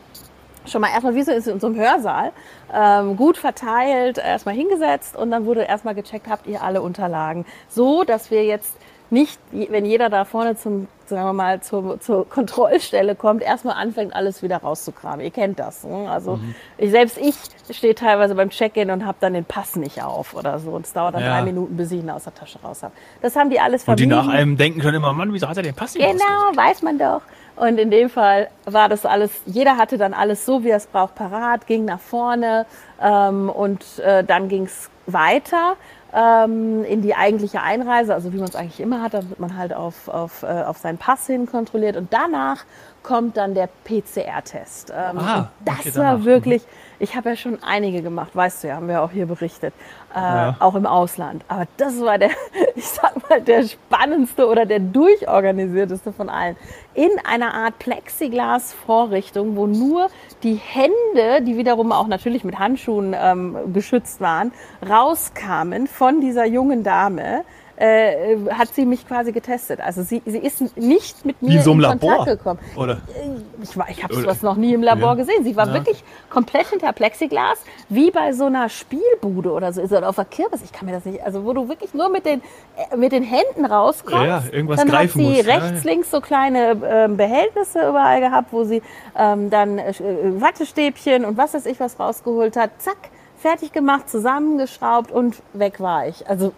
schon 0.66 0.80
mal 0.80 0.90
erstmal 0.90 1.14
wie 1.14 1.22
so 1.22 1.32
in 1.32 1.62
einem 1.64 1.76
Hörsaal 1.76 2.32
ähm, 2.72 3.16
gut 3.16 3.36
verteilt, 3.36 4.18
erstmal 4.18 4.54
hingesetzt 4.54 5.16
und 5.16 5.30
dann 5.30 5.44
wurde 5.46 5.62
erstmal 5.62 5.94
gecheckt, 5.94 6.28
habt 6.28 6.46
ihr 6.46 6.62
alle 6.62 6.82
Unterlagen. 6.82 7.44
So, 7.68 8.04
dass 8.04 8.30
wir 8.30 8.44
jetzt 8.44 8.76
nicht, 9.12 9.38
wenn 9.50 9.84
jeder 9.84 10.08
da 10.08 10.24
vorne 10.24 10.56
zum, 10.56 10.88
sagen 11.06 11.24
wir 11.24 11.32
mal, 11.34 11.60
zur, 11.60 12.00
zur 12.00 12.28
Kontrollstelle 12.28 13.14
kommt, 13.14 13.42
erstmal 13.42 13.76
anfängt, 13.76 14.14
alles 14.14 14.42
wieder 14.42 14.56
rauszukramen. 14.56 15.20
Ihr 15.20 15.30
kennt 15.30 15.58
das. 15.58 15.84
Ne? 15.84 16.10
Also 16.10 16.36
mhm. 16.36 16.54
ich, 16.78 16.90
selbst 16.90 17.18
ich 17.18 17.36
stehe 17.70 17.94
teilweise 17.94 18.34
beim 18.34 18.48
Check-in 18.48 18.90
und 18.90 19.04
habe 19.04 19.18
dann 19.20 19.34
den 19.34 19.44
Pass 19.44 19.76
nicht 19.76 20.02
auf 20.02 20.34
oder 20.34 20.58
so. 20.58 20.70
Und 20.70 20.86
es 20.86 20.94
dauert 20.94 21.14
dann 21.14 21.22
ja. 21.22 21.36
drei 21.36 21.42
Minuten, 21.42 21.76
bis 21.76 21.92
ich 21.92 22.00
ihn 22.00 22.08
aus 22.08 22.24
der 22.24 22.34
Tasche 22.34 22.58
raus 22.64 22.82
habe. 22.82 22.94
Das 23.20 23.36
haben 23.36 23.50
die 23.50 23.60
alles 23.60 23.84
vermieden. 23.84 24.12
Und 24.12 24.22
die 24.22 24.28
nach 24.28 24.34
einem 24.34 24.56
denken 24.56 24.80
können 24.80 24.96
immer, 24.96 25.12
Mann, 25.12 25.30
wieso 25.32 25.46
hat 25.46 25.58
er 25.58 25.62
den 25.62 25.74
Pass 25.74 25.94
nicht 25.94 26.04
Genau, 26.04 26.56
weiß 26.56 26.80
man 26.80 26.98
doch. 26.98 27.20
Und 27.56 27.78
in 27.78 27.90
dem 27.90 28.08
Fall 28.08 28.48
war 28.64 28.88
das 28.88 29.04
alles, 29.04 29.30
jeder 29.44 29.76
hatte 29.76 29.98
dann 29.98 30.14
alles 30.14 30.46
so, 30.46 30.64
wie 30.64 30.70
er 30.70 30.78
es 30.78 30.86
braucht, 30.86 31.16
parat, 31.16 31.66
ging 31.66 31.84
nach 31.84 32.00
vorne 32.00 32.64
ähm, 33.00 33.50
und 33.50 33.98
äh, 33.98 34.24
dann 34.24 34.48
ging 34.48 34.64
es 34.64 34.88
weiter 35.06 35.76
ähm, 36.14 36.84
in 36.84 37.00
die 37.02 37.14
eigentliche 37.14 37.62
Einreise, 37.62 38.14
also 38.14 38.32
wie 38.32 38.38
man 38.38 38.48
es 38.48 38.56
eigentlich 38.56 38.80
immer 38.80 39.02
hat, 39.02 39.14
dann 39.14 39.28
wird 39.30 39.40
man 39.40 39.56
halt 39.56 39.72
auf, 39.72 40.08
auf, 40.08 40.42
äh, 40.42 40.46
auf 40.46 40.78
seinen 40.78 40.98
Pass 40.98 41.26
hin 41.26 41.46
kontrolliert 41.46 41.96
und 41.96 42.12
danach 42.12 42.64
kommt 43.02 43.36
dann 43.36 43.54
der 43.54 43.68
PCR-Test. 43.84 44.90
Ähm, 44.90 45.18
ah, 45.18 45.50
das 45.64 45.80
okay, 45.80 45.96
war 45.96 46.24
wirklich, 46.24 46.62
ich 46.98 47.16
habe 47.16 47.30
ja 47.30 47.36
schon 47.36 47.62
einige 47.62 48.02
gemacht, 48.02 48.34
weißt 48.34 48.62
du 48.62 48.68
ja, 48.68 48.76
haben 48.76 48.88
wir 48.88 49.02
auch 49.02 49.10
hier 49.10 49.26
berichtet, 49.26 49.74
äh, 50.14 50.18
ja. 50.18 50.56
auch 50.60 50.74
im 50.74 50.86
Ausland. 50.86 51.44
Aber 51.48 51.66
das 51.78 52.00
war 52.00 52.18
der, 52.18 52.30
ich 52.76 52.86
sag 52.86 53.28
mal, 53.28 53.40
der 53.40 53.64
spannendste 53.66 54.46
oder 54.46 54.66
der 54.66 54.78
durchorganisierteste 54.78 56.12
von 56.12 56.28
allen. 56.28 56.56
In 56.94 57.10
einer 57.24 57.54
Art 57.54 57.78
Plexiglas-Vorrichtung, 57.78 59.56
wo 59.56 59.66
nur 59.66 60.08
die 60.42 60.54
Hände, 60.54 61.42
die 61.42 61.56
wiederum 61.56 61.92
auch 61.92 62.06
natürlich 62.06 62.44
mit 62.44 62.58
Handschuhen 62.58 63.14
ähm, 63.16 63.72
geschützt 63.72 64.20
waren, 64.20 64.52
rauskamen 64.88 65.86
von 65.86 66.20
dieser 66.20 66.46
jungen 66.46 66.82
Dame 66.82 67.44
äh, 67.76 68.36
hat 68.50 68.74
sie 68.74 68.84
mich 68.84 69.06
quasi 69.06 69.32
getestet. 69.32 69.80
Also 69.80 70.02
sie, 70.02 70.22
sie 70.26 70.38
ist 70.38 70.76
nicht 70.76 71.24
mit 71.24 71.40
mir 71.42 71.62
so 71.62 71.72
in 71.72 71.80
Kontakt 71.82 72.02
Labor? 72.02 72.26
gekommen. 72.26 72.58
Oder? 72.76 72.94
Äh, 72.94 73.62
ich, 73.62 73.76
war, 73.76 73.88
ich 73.88 74.02
habe 74.02 74.14
sowas 74.14 74.42
noch 74.42 74.56
nie 74.56 74.74
im 74.74 74.82
Labor 74.82 75.10
ja. 75.10 75.14
gesehen. 75.14 75.44
Sie 75.44 75.56
war 75.56 75.66
ja. 75.66 75.74
wirklich 75.74 76.04
komplett 76.30 76.68
hinter 76.68 76.92
Plexiglas, 76.92 77.58
wie 77.88 78.10
bei 78.10 78.32
so 78.32 78.46
einer 78.46 78.68
Spielbude 78.68 79.52
oder 79.52 79.72
so, 79.72 79.82
oder 79.82 80.08
auf 80.08 80.16
der 80.16 80.24
Kirmes. 80.26 80.62
Ich 80.62 80.72
kann 80.72 80.86
mir 80.86 80.92
das 80.92 81.04
nicht, 81.04 81.22
also 81.22 81.44
wo 81.44 81.52
du 81.52 81.68
wirklich 81.68 81.94
nur 81.94 82.08
mit 82.08 82.26
den, 82.26 82.42
äh, 82.76 82.96
mit 82.96 83.12
den 83.12 83.22
Händen 83.22 83.64
rauskommst. 83.64 84.26
Ja, 84.26 84.42
irgendwas 84.50 84.78
dann 84.78 84.88
greifen 84.88 85.24
hat 85.24 85.34
sie 85.34 85.42
muss. 85.42 85.46
rechts, 85.46 85.84
links 85.84 86.10
so 86.10 86.20
kleine 86.20 86.70
äh, 86.70 87.08
Behältnisse 87.08 87.88
überall 87.88 88.20
gehabt, 88.20 88.52
wo 88.52 88.64
sie 88.64 88.82
ähm, 89.16 89.50
dann 89.50 89.78
äh, 89.78 89.92
Wattestäbchen 90.40 91.24
und 91.24 91.36
was 91.36 91.54
weiß 91.54 91.66
ich 91.66 91.80
was 91.80 91.98
rausgeholt 91.98 92.56
hat. 92.56 92.70
Zack, 92.78 93.10
fertig 93.36 93.72
gemacht, 93.72 94.08
zusammengeschraubt 94.08 95.10
und 95.10 95.42
weg 95.52 95.80
war 95.80 96.06
ich. 96.06 96.28
Also 96.28 96.52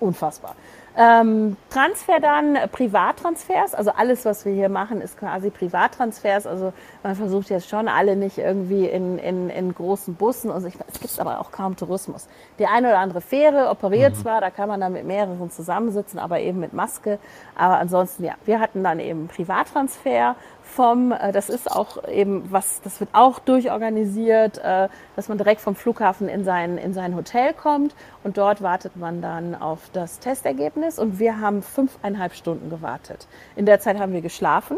unfassbar. 0.00 0.54
Ähm, 1.00 1.56
Transfer 1.70 2.18
dann, 2.18 2.56
äh, 2.56 2.66
Privattransfers, 2.66 3.72
also 3.72 3.92
alles, 3.92 4.24
was 4.24 4.44
wir 4.44 4.52
hier 4.52 4.68
machen, 4.68 5.00
ist 5.00 5.16
quasi 5.16 5.48
Privattransfers. 5.48 6.44
Also 6.44 6.72
man 7.04 7.14
versucht 7.14 7.50
jetzt 7.50 7.68
schon 7.68 7.86
alle 7.86 8.16
nicht 8.16 8.38
irgendwie 8.38 8.86
in, 8.86 9.16
in, 9.18 9.48
in 9.48 9.72
großen 9.72 10.16
Bussen. 10.16 10.50
Also 10.50 10.66
ich, 10.66 10.74
es 10.92 10.98
gibt 10.98 11.20
aber 11.20 11.38
auch 11.38 11.52
kaum 11.52 11.76
Tourismus. 11.76 12.26
Die 12.58 12.66
eine 12.66 12.88
oder 12.88 12.98
andere 12.98 13.20
Fähre 13.20 13.70
operiert 13.70 14.16
mhm. 14.16 14.22
zwar, 14.22 14.40
da 14.40 14.50
kann 14.50 14.68
man 14.68 14.80
dann 14.80 14.92
mit 14.92 15.04
mehreren 15.04 15.52
zusammensitzen, 15.52 16.18
aber 16.18 16.40
eben 16.40 16.58
mit 16.58 16.72
Maske. 16.72 17.20
Aber 17.54 17.78
ansonsten, 17.78 18.24
ja, 18.24 18.34
wir 18.44 18.58
hatten 18.58 18.82
dann 18.82 18.98
eben 18.98 19.28
Privattransfer 19.28 20.34
vom, 20.68 21.12
äh, 21.12 21.32
das 21.32 21.48
ist 21.48 21.70
auch 21.70 22.06
eben 22.08 22.44
was, 22.50 22.80
das 22.82 23.00
wird 23.00 23.10
auch 23.12 23.38
durchorganisiert, 23.38 24.58
äh, 24.58 24.88
dass 25.16 25.28
man 25.28 25.38
direkt 25.38 25.60
vom 25.60 25.74
Flughafen 25.74 26.28
in 26.28 26.44
sein, 26.44 26.78
in 26.78 26.94
sein 26.94 27.16
Hotel 27.16 27.52
kommt 27.54 27.94
und 28.24 28.38
dort 28.38 28.62
wartet 28.62 28.96
man 28.96 29.20
dann 29.22 29.54
auf 29.54 29.80
das 29.92 30.18
Testergebnis 30.20 30.98
und 30.98 31.18
wir 31.18 31.40
haben 31.40 31.62
fünfeinhalb 31.62 32.34
Stunden 32.34 32.70
gewartet. 32.70 33.26
In 33.56 33.66
der 33.66 33.80
Zeit 33.80 33.98
haben 33.98 34.12
wir 34.12 34.20
geschlafen 34.20 34.76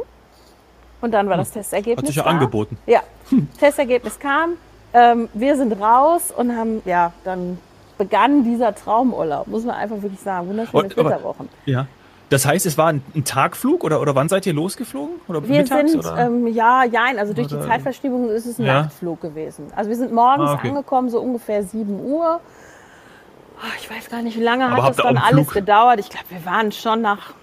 und 1.00 1.12
dann 1.12 1.26
war 1.26 1.34
hm. 1.34 1.40
das 1.40 1.50
Testergebnis. 1.50 1.98
Hat 1.98 2.06
sich 2.06 2.16
ja 2.16 2.24
da. 2.24 2.30
angeboten. 2.30 2.78
Ja, 2.86 3.00
hm. 3.28 3.48
Testergebnis 3.58 4.18
kam, 4.18 4.52
ähm, 4.92 5.28
wir 5.34 5.56
sind 5.56 5.72
raus 5.80 6.32
und 6.36 6.56
haben, 6.56 6.82
ja, 6.84 7.12
dann 7.24 7.58
begann 7.98 8.44
dieser 8.44 8.74
Traumurlaub, 8.74 9.46
muss 9.46 9.64
man 9.64 9.76
einfach 9.76 10.00
wirklich 10.00 10.20
sagen. 10.20 10.48
Wunderschöne 10.48 10.96
Winterwochen. 10.96 11.48
Ja. 11.66 11.86
Das 12.30 12.46
heißt, 12.46 12.64
es 12.64 12.78
war 12.78 12.86
ein, 12.88 13.02
ein 13.14 13.24
Tagflug 13.24 13.84
oder, 13.84 14.00
oder 14.00 14.14
wann 14.14 14.28
seid 14.28 14.46
ihr 14.46 14.52
losgeflogen? 14.54 15.16
Oder 15.28 15.46
Wir 15.46 15.62
mittags, 15.62 15.90
sind, 15.92 16.00
oder? 16.00 16.16
ähm, 16.16 16.46
ja, 16.46 16.84
jein, 16.84 17.18
also 17.18 17.34
durch 17.34 17.48
die 17.48 17.56
Oder- 17.56 17.66
Zeitverschiebung 17.66 18.30
ist 18.30 18.46
es 18.46 18.58
ein 18.58 18.66
Ja. 18.66 18.82
Nachtflug 18.82 19.20
gewesen. 19.20 19.66
Also 19.76 19.90
wir 19.90 19.96
sind 19.96 20.12
morgens 20.12 20.50
Ah, 20.50 20.54
okay. 20.54 20.68
angekommen, 20.68 21.10
so 21.10 21.20
ungefähr 21.20 21.62
7 21.64 22.00
Uhr. 22.00 22.40
Ah, 23.60 23.66
Ich 23.78 23.90
weiß 23.90 24.08
gar 24.08 24.22
nicht, 24.22 24.38
wie 24.38 24.42
lange 24.42 24.64
Aber 24.66 24.82
hat 24.84 24.90
das 24.90 24.96
dann 25.04 25.18
alles 25.18 25.48
Flug? 25.48 25.52
gedauert. 25.54 25.98
Ich 26.00 26.08
glaube, 26.08 26.26
wir 26.30 26.44
waren 26.46 26.72
schon 26.72 27.02
nach, 27.02 27.34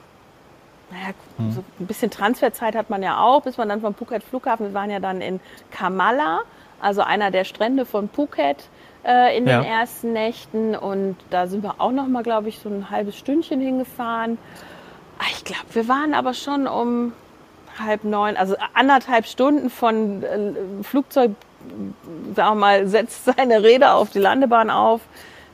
naja, 0.90 1.14
Hm. 1.38 1.52
so 1.52 1.64
ein 1.80 1.86
bisschen 1.86 2.10
Transferzeit 2.10 2.74
hat 2.76 2.90
man 2.90 3.04
ja 3.04 3.20
auch, 3.20 3.42
bis 3.44 3.58
man 3.58 3.68
dann 3.70 3.82
vom 3.82 3.94
Phuket 3.94 4.24
Flughafen, 4.24 4.68
wir 4.68 4.74
waren 4.74 4.90
ja 4.90 5.00
dann 5.00 5.22
in 5.22 5.40
Kamala, 5.70 6.40
also 6.80 7.02
einer 7.02 7.30
der 7.30 7.44
Strände 7.44 7.86
von 7.86 8.08
Phuket 8.10 8.70
äh, 9.06 9.38
in 9.38 9.46
Ja. 9.48 9.60
den 9.62 9.70
ersten 9.70 10.14
Nächten. 10.14 10.76
Und 10.76 11.18
da 11.30 11.48
sind 11.48 11.62
wir 11.64 11.76
auch 11.80 11.92
noch 11.92 12.08
mal, 12.08 12.24
glaube 12.24 12.50
ich, 12.50 12.60
so 12.60 12.70
ein 12.70 12.90
halbes 12.90 13.16
Stündchen 13.18 13.60
hingefahren. 13.62 14.38
Ah, 15.20 15.24
Ich 15.32 15.44
glaube, 15.44 15.64
wir 15.74 15.88
waren 15.88 16.14
aber 16.14 16.34
schon 16.34 16.68
um 16.68 17.14
halb 17.80 18.04
neun, 18.04 18.36
also 18.38 18.56
anderthalb 18.74 19.26
Stunden 19.28 19.70
von 19.70 20.24
äh, 20.24 20.84
Flugzeug, 20.84 21.32
sagen 22.36 22.56
wir 22.58 22.60
mal, 22.60 22.88
setzt 22.88 23.26
seine 23.26 23.62
Räder 23.64 23.96
auf 23.96 24.10
die 24.10 24.20
Landebahn 24.20 24.70
auf 24.70 25.02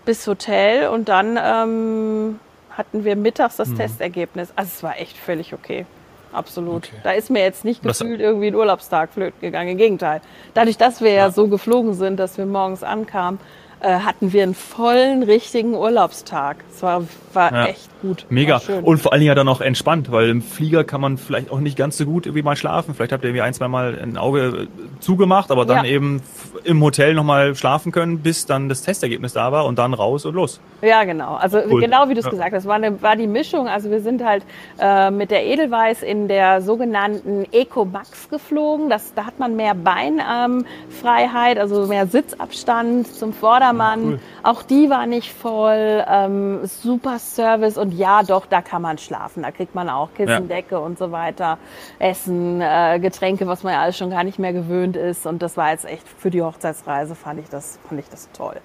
bis 0.06 0.26
Hotel 0.28 0.88
und 0.90 1.10
dann 1.10 1.38
ähm, 1.42 2.40
hatten 2.72 3.04
wir 3.06 3.16
mittags 3.16 3.56
das 3.58 3.74
Testergebnis. 3.74 4.52
Also 4.56 4.72
es 4.76 4.84
war 4.84 5.00
echt 5.00 5.18
völlig 5.18 5.54
okay. 5.54 5.86
Absolut. 6.34 6.88
Okay. 6.88 6.96
Da 7.04 7.12
ist 7.12 7.30
mir 7.30 7.42
jetzt 7.44 7.64
nicht 7.64 7.86
Das- 7.86 8.00
gefühlt 8.00 8.20
irgendwie 8.20 8.48
ein 8.48 8.56
Urlaubstag 8.56 9.12
flöten 9.14 9.40
gegangen. 9.40 9.70
Im 9.70 9.78
Gegenteil. 9.78 10.20
Dadurch, 10.56 10.78
dass 10.78 11.00
wir 11.02 11.12
ja 11.12 11.30
so 11.30 11.48
geflogen 11.48 11.94
sind, 11.94 12.18
dass 12.20 12.38
wir 12.38 12.46
morgens 12.46 12.84
ankamen, 12.84 13.40
äh, 13.84 14.00
hatten 14.00 14.34
wir 14.34 14.44
einen 14.44 14.56
vollen, 14.56 15.24
richtigen 15.24 15.76
Urlaubstag. 15.76 16.58
Es 16.74 16.82
war, 16.82 17.04
war 17.34 17.52
Ja. 17.54 17.66
echt 17.68 17.90
gut. 18.02 18.26
Mega. 18.30 18.62
Und 18.82 18.98
vor 19.00 19.12
allen 19.14 19.20
Dingen 19.22 19.28
ja 19.30 19.36
dann 19.36 19.48
auch 19.48 19.62
entspannt, 19.62 20.12
weil 20.12 20.30
im 20.30 20.42
Flieger 20.42 20.84
kann 20.84 21.00
man 21.02 21.18
vielleicht 21.18 21.52
auch 21.52 21.60
nicht 21.60 21.78
ganz 21.78 21.98
so 21.98 22.06
gut 22.06 22.26
irgendwie 22.26 22.44
mal 22.44 22.56
schlafen. 22.56 22.96
Vielleicht 22.96 23.12
habt 23.12 23.24
ihr 23.24 23.30
irgendwie 23.30 23.42
ein, 23.44 23.54
zwei 23.54 23.68
Mal 23.68 23.98
ein 24.02 24.18
Auge 24.18 24.68
äh, 24.68 24.68
zugemacht, 25.00 25.52
aber 25.52 25.66
dann 25.66 25.86
Ja. 25.86 25.92
eben 25.92 26.22
im 26.64 26.82
Hotel 26.82 27.14
nochmal 27.14 27.56
schlafen 27.56 27.92
können, 27.92 28.20
bis 28.20 28.46
dann 28.46 28.70
das 28.70 28.82
Testergebnis 28.82 29.34
da 29.34 29.52
war 29.52 29.66
und 29.66 29.78
dann 29.80 29.94
raus 29.94 30.26
und 30.26 30.34
los. 30.36 30.60
Ja, 30.82 31.04
genau. 31.04 31.36
Also 31.36 31.60
Cool. 31.70 31.82
genau 31.82 32.08
wie 32.10 32.14
du 32.14 32.20
es 32.20 32.26
Ja. 32.26 32.32
gesagt 32.32 32.54
hast, 32.54 32.66
war, 32.66 32.76
eine, 32.76 33.02
war 33.02 33.16
die 33.16 33.28
Mischung. 33.28 33.68
Also 33.68 33.90
wir 33.92 34.02
sind 34.02 34.24
halt 34.24 34.44
äh, 34.80 35.12
mit 35.12 35.30
der 35.32 35.46
Edelweiß 35.46 36.04
in 36.04 36.28
der 36.28 36.62
sogenannten 36.62 37.46
Eco 37.52 37.86
Max 37.86 38.30
geflogen. 38.30 38.90
Das, 38.90 39.14
da 39.14 39.26
hat 39.26 39.40
man 39.40 39.56
mehr 39.56 39.76
Beinfreiheit, 39.76 41.58
also 41.58 41.88
mehr 41.88 42.08
Sitzabstand 42.08 43.08
zum 43.14 43.34
Vordermann. 43.78 44.04
cool. 44.04 44.20
Auch 44.44 44.64
die 44.64 44.90
war 44.90 45.06
nicht 45.06 45.34
voll. 45.34 46.04
Ähm, 46.08 46.66
super 46.66 47.20
Service 47.20 47.78
und 47.78 47.94
ja, 47.94 48.24
doch, 48.24 48.46
da 48.46 48.62
kann 48.62 48.82
man 48.82 48.98
schlafen. 48.98 49.44
Da 49.44 49.52
kriegt 49.52 49.76
man 49.76 49.90
auch 49.90 50.14
Kissen, 50.14 50.48
Decke 50.48 50.80
und 50.80 50.98
so 50.98 51.12
weiter. 51.12 51.58
Essen, 52.00 52.62
äh, 52.62 53.00
Getränke, 53.00 53.48
was 53.48 53.64
man 53.64 53.74
ja 53.74 53.82
alles 53.82 53.98
schon 53.98 54.10
gar 54.10 54.24
nicht 54.24 54.40
mehr 54.40 54.54
gewöhnt 54.54 54.96
ist. 54.96 55.26
Und 55.26 55.42
das 55.42 55.58
war 55.58 55.72
jetzt 55.72 55.86
echt 55.86 56.08
für 56.08 56.30
die 56.30 56.42
Hochzeitsreise 56.42 57.16
fand 57.16 57.40
ich 57.40 57.50
das, 57.50 57.80
fand 57.88 58.00
ich 58.00 58.10
das 58.10 58.30
toll. 58.34 58.60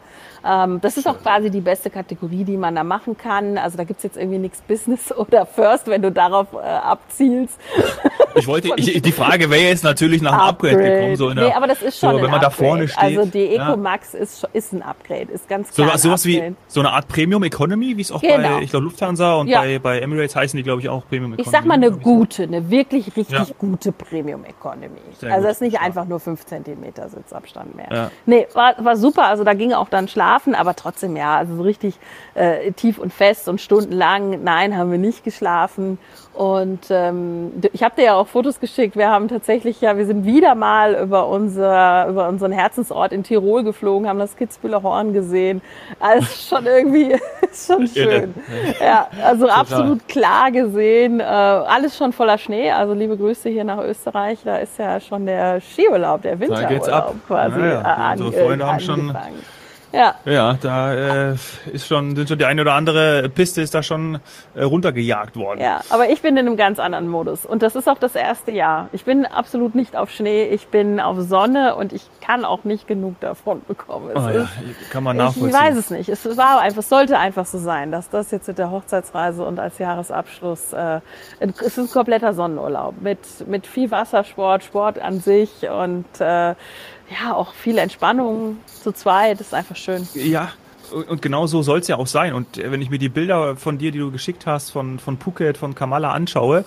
Ähm, 0.45 0.81
das 0.81 0.97
ist 0.97 1.07
auch 1.09 1.21
quasi 1.21 1.51
die 1.51 1.61
beste 1.61 1.91
Kategorie, 1.91 2.45
die 2.45 2.57
man 2.57 2.75
da 2.75 2.85
machen 2.85 3.17
kann. 3.17 3.59
Also 3.59 3.77
da 3.77 3.85
gibt's 3.85 4.03
jetzt 4.03 4.17
irgendwie 4.17 4.39
nichts 4.39 4.61
Business 4.63 5.13
oder 5.17 5.47
First, 5.47 5.87
wenn 5.89 6.03
du 6.03 6.11
darauf 6.13 6.49
äh, 6.53 6.59
abzielst. 6.59 7.59
Ich 8.35 8.47
wollte, 8.47 8.69
ich, 8.77 9.03
die 9.03 9.13
Frage 9.13 9.51
wäre 9.51 9.63
jetzt 9.63 9.85
natürlich 9.85 10.23
nach 10.23 10.33
einem 10.33 10.41
Upgrade, 10.43 10.77
gekommen. 10.77 11.17
So 11.17 11.29
in 11.31 11.37
der, 11.37 11.49
nee, 11.49 11.53
aber 11.55 11.67
das 11.67 11.83
ist 11.83 11.99
schon 11.99 12.11
so, 12.17 12.23
wenn 12.23 12.31
man 12.31 12.41
da 12.41 12.49
Upgrade. 12.49 12.69
vorne 12.69 12.89
steht. 12.89 13.03
Also 13.03 13.25
die 13.27 13.45
ja. 13.55 13.69
Eco 13.69 13.77
Max 13.77 14.15
ist, 14.15 14.41
schon- 14.41 14.51
ist 14.53 14.73
ein 14.73 14.83
Upgrade, 14.83 15.33
ist 15.33 15.49
ganz 15.49 15.75
So, 15.75 15.83
klar 15.83 15.95
ein 15.95 15.99
sowas 15.99 16.25
wie 16.25 16.37
Upgrade. 16.39 16.57
so 16.69 16.81
eine 16.81 16.93
Art 16.93 17.09
Premium 17.09 17.43
Economy, 17.43 17.97
wie 17.97 18.01
es 18.03 18.13
auch 18.13 18.21
Genau. 18.21 18.57
bei, 18.57 18.63
ich 18.63 18.71
glaube, 18.71 18.85
Lufthansa 18.85 19.35
und 19.35 19.49
Ja. 19.49 19.61
bei, 19.61 19.79
bei 19.79 20.01
Emirates 20.01 20.37
heißen 20.37 20.57
die, 20.57 20.63
glaube 20.63 20.81
ich, 20.81 20.89
auch 20.89 21.07
Premium 21.09 21.33
Economy. 21.33 21.43
Ich 21.47 21.51
sag 21.51 21.65
mal 21.65 21.75
eine 21.75 21.91
so. 21.93 21.99
gute, 21.99 22.45
eine 22.45 22.71
wirklich 22.71 23.07
richtig 23.17 23.31
Ja. 23.39 23.47
gute 23.59 23.93
Premium 23.93 24.45
Economy. 24.45 24.89
Sehr 25.19 25.33
also 25.33 25.47
das 25.47 25.57
ist 25.57 25.63
nicht 25.63 25.81
einfach 25.81 26.05
nur 26.05 26.21
5 26.21 26.45
cm 26.45 26.85
Sitzabstand 27.09 27.75
mehr. 27.75 27.89
Ja. 27.93 28.11
Nee, 28.27 28.47
war, 28.55 28.75
war 28.85 28.97
super. 28.97 29.25
Also 29.27 29.45
da 29.45 29.55
ging 29.55 29.73
auch 29.73 29.89
dann 29.89 30.09
schlafen, 30.29 30.55
aber 30.55 30.77
trotzdem 30.77 31.17
ja, 31.17 31.37
also 31.37 31.57
so 31.57 31.63
richtig 31.63 31.95
äh, 32.35 32.73
tief 32.73 32.99
und 32.99 33.13
fest 33.13 33.49
und 33.49 33.61
stundenlang, 33.61 34.43
nein, 34.43 34.77
haben 34.77 34.91
wir 34.91 34.99
nicht 34.99 35.25
geschlafen. 35.25 35.99
Und 36.35 36.87
ähm, 36.91 37.53
ich 37.73 37.83
habe 37.83 37.97
dir 37.97 38.05
ja 38.05 38.15
auch 38.15 38.29
Fotos 38.29 38.61
geschickt. 38.61 38.97
Wir 38.97 39.09
haben 39.09 39.27
tatsächlich 39.27 39.81
ja, 39.81 39.97
wir 39.97 40.07
sind 40.07 40.25
wieder 40.25 40.55
mal 40.55 40.95
über 40.95 41.27
unser 41.27 42.07
über 42.09 42.29
unseren 42.29 42.53
Herzensort 42.53 43.13
in 43.13 43.25
Tirol 43.25 43.65
geflogen, 43.65 44.09
haben 44.09 44.21
das 44.21 44.37
Kitzbüheler 44.37 44.83
Horn 44.85 45.13
gesehen. 45.13 45.63
Also 45.99 46.27
schon 46.57 46.67
irgendwie 46.67 47.17
ist 47.51 47.67
schon 47.67 47.89
schön. 47.89 48.35
Ja, 48.81 49.09
also 49.25 49.49
absolut 49.49 50.07
klar 50.07 50.53
gesehen. 50.53 51.19
Äh, 51.19 51.25
alles 51.25 51.97
schon 51.97 52.13
voller 52.13 52.39
Schnee. 52.39 52.71
Also 52.71 52.95
liebe 52.95 53.17
Grüße 53.17 53.49
hier 53.49 53.65
nach 53.65 53.83
Österreich. 53.83 54.39
Da 54.45 54.59
ist 54.59 54.79
ja 54.79 55.01
schon 55.01 55.27
der 55.27 55.61
Skiurlaub, 55.61 56.23
der 56.23 56.39
Winterurlaub 56.39 57.17
quasi. 57.27 57.59
Ja, 57.59 57.67
ja. 57.67 58.15
äh, 58.15 58.23
Unsere 58.23 58.45
Freunde 58.45 58.67
haben 58.67 58.81
schon-. 58.81 59.17
Ja, 59.93 60.15
Ja, 60.25 60.59
da 60.61 61.31
äh, 61.31 61.37
ist 61.73 61.87
schon, 61.87 62.15
sind 62.15 62.29
schon 62.29 62.39
die 62.39 62.45
eine 62.45 62.61
oder 62.63 62.75
andere 62.75 63.29
Piste 63.29 63.63
ist 63.63 63.75
da 63.75 63.83
schon 63.83 64.21
äh, 64.55 64.63
runtergejagt 64.63 65.37
worden. 65.37 65.61
ja, 65.61 65.81
aber 65.91 66.11
ich 66.11 66.21
bin 66.21 66.37
in 66.37 66.47
einem 66.47 66.57
ganz 66.57 66.79
anderen 66.79 67.09
Modus. 67.09 67.47
Und 67.47 67.63
das 67.63 67.75
ist 67.75 67.89
auch 67.89 67.99
das 67.99 68.15
erste 68.15 68.51
Jahr. 68.53 68.89
Ich 68.93 69.05
bin 69.05 69.25
absolut 69.25 69.75
nicht 69.75 69.97
auf 69.97 70.11
Schnee, 70.11 70.45
ich 70.45 70.69
bin 70.69 71.01
auf 71.01 71.19
Sonne 71.21 71.75
und 71.75 71.93
ich 71.93 72.03
kann 72.21 72.45
auch 72.45 72.65
nicht 72.65 72.87
genug 72.87 73.19
davon 73.21 73.63
bekommen. 73.67 74.11
Oh, 74.15 74.19
ja, 74.21 74.31
ist, 74.43 74.91
kann 74.91 75.05
man 75.05 75.17
ich 75.17 75.23
nachvollziehen. 75.23 75.59
weiß 75.59 75.77
es 75.77 75.91
nicht. 75.91 76.09
Es 76.11 76.37
war 76.37 76.61
einfach, 76.61 76.81
es 76.81 76.89
sollte 76.89 77.19
einfach 77.19 77.47
so 77.47 77.59
sein, 77.59 77.91
dass 77.91 78.11
das 78.11 78.31
jetzt 78.31 78.49
mit 78.49 78.59
der 78.59 78.71
Hochzeitsreise 78.71 79.45
und 79.45 79.59
als 79.59 79.79
Jahresabschluss, 79.79 80.73
äh, 80.75 81.01
es 81.41 81.61
ist 81.63 81.79
ein 81.79 81.91
kompletter 81.91 82.35
Sonnenurlaub 82.35 83.01
mit, 83.01 83.19
mit 83.47 83.67
viel 83.67 83.91
Wassersport, 83.91 84.65
Sport 84.65 84.99
an 85.01 85.21
sich 85.21 85.69
und 85.71 86.05
äh, 86.21 86.55
ja, 87.11 87.35
auch 87.35 87.55
viel 87.55 87.79
Entspannung 87.79 88.59
zu 88.83 88.93
zweit. 88.93 89.41
Das 89.41 89.49
ist 89.49 89.55
einfach 89.55 89.77
schön. 89.77 90.07
Ja, 90.15 90.53
und 91.09 91.21
genau 91.23 91.47
so 91.47 91.63
soll 91.63 91.81
es 91.81 91.89
ja 91.89 91.97
auch 91.97 92.07
sein. 92.07 92.33
Und 92.35 92.59
äh, 92.59 92.71
wenn 92.71 92.81
ich 92.83 92.91
mir 92.91 92.99
die 92.99 93.09
Bilder 93.09 93.57
von 93.57 93.79
dir, 93.79 93.93
die 93.93 93.99
du 93.99 94.11
geschickt 94.11 94.47
hast, 94.47 94.71
von, 94.71 94.99
von 94.99 95.19
Phuket, 95.19 95.59
von 95.59 95.75
Kamala 95.75 96.13
anschaue, 96.13 96.65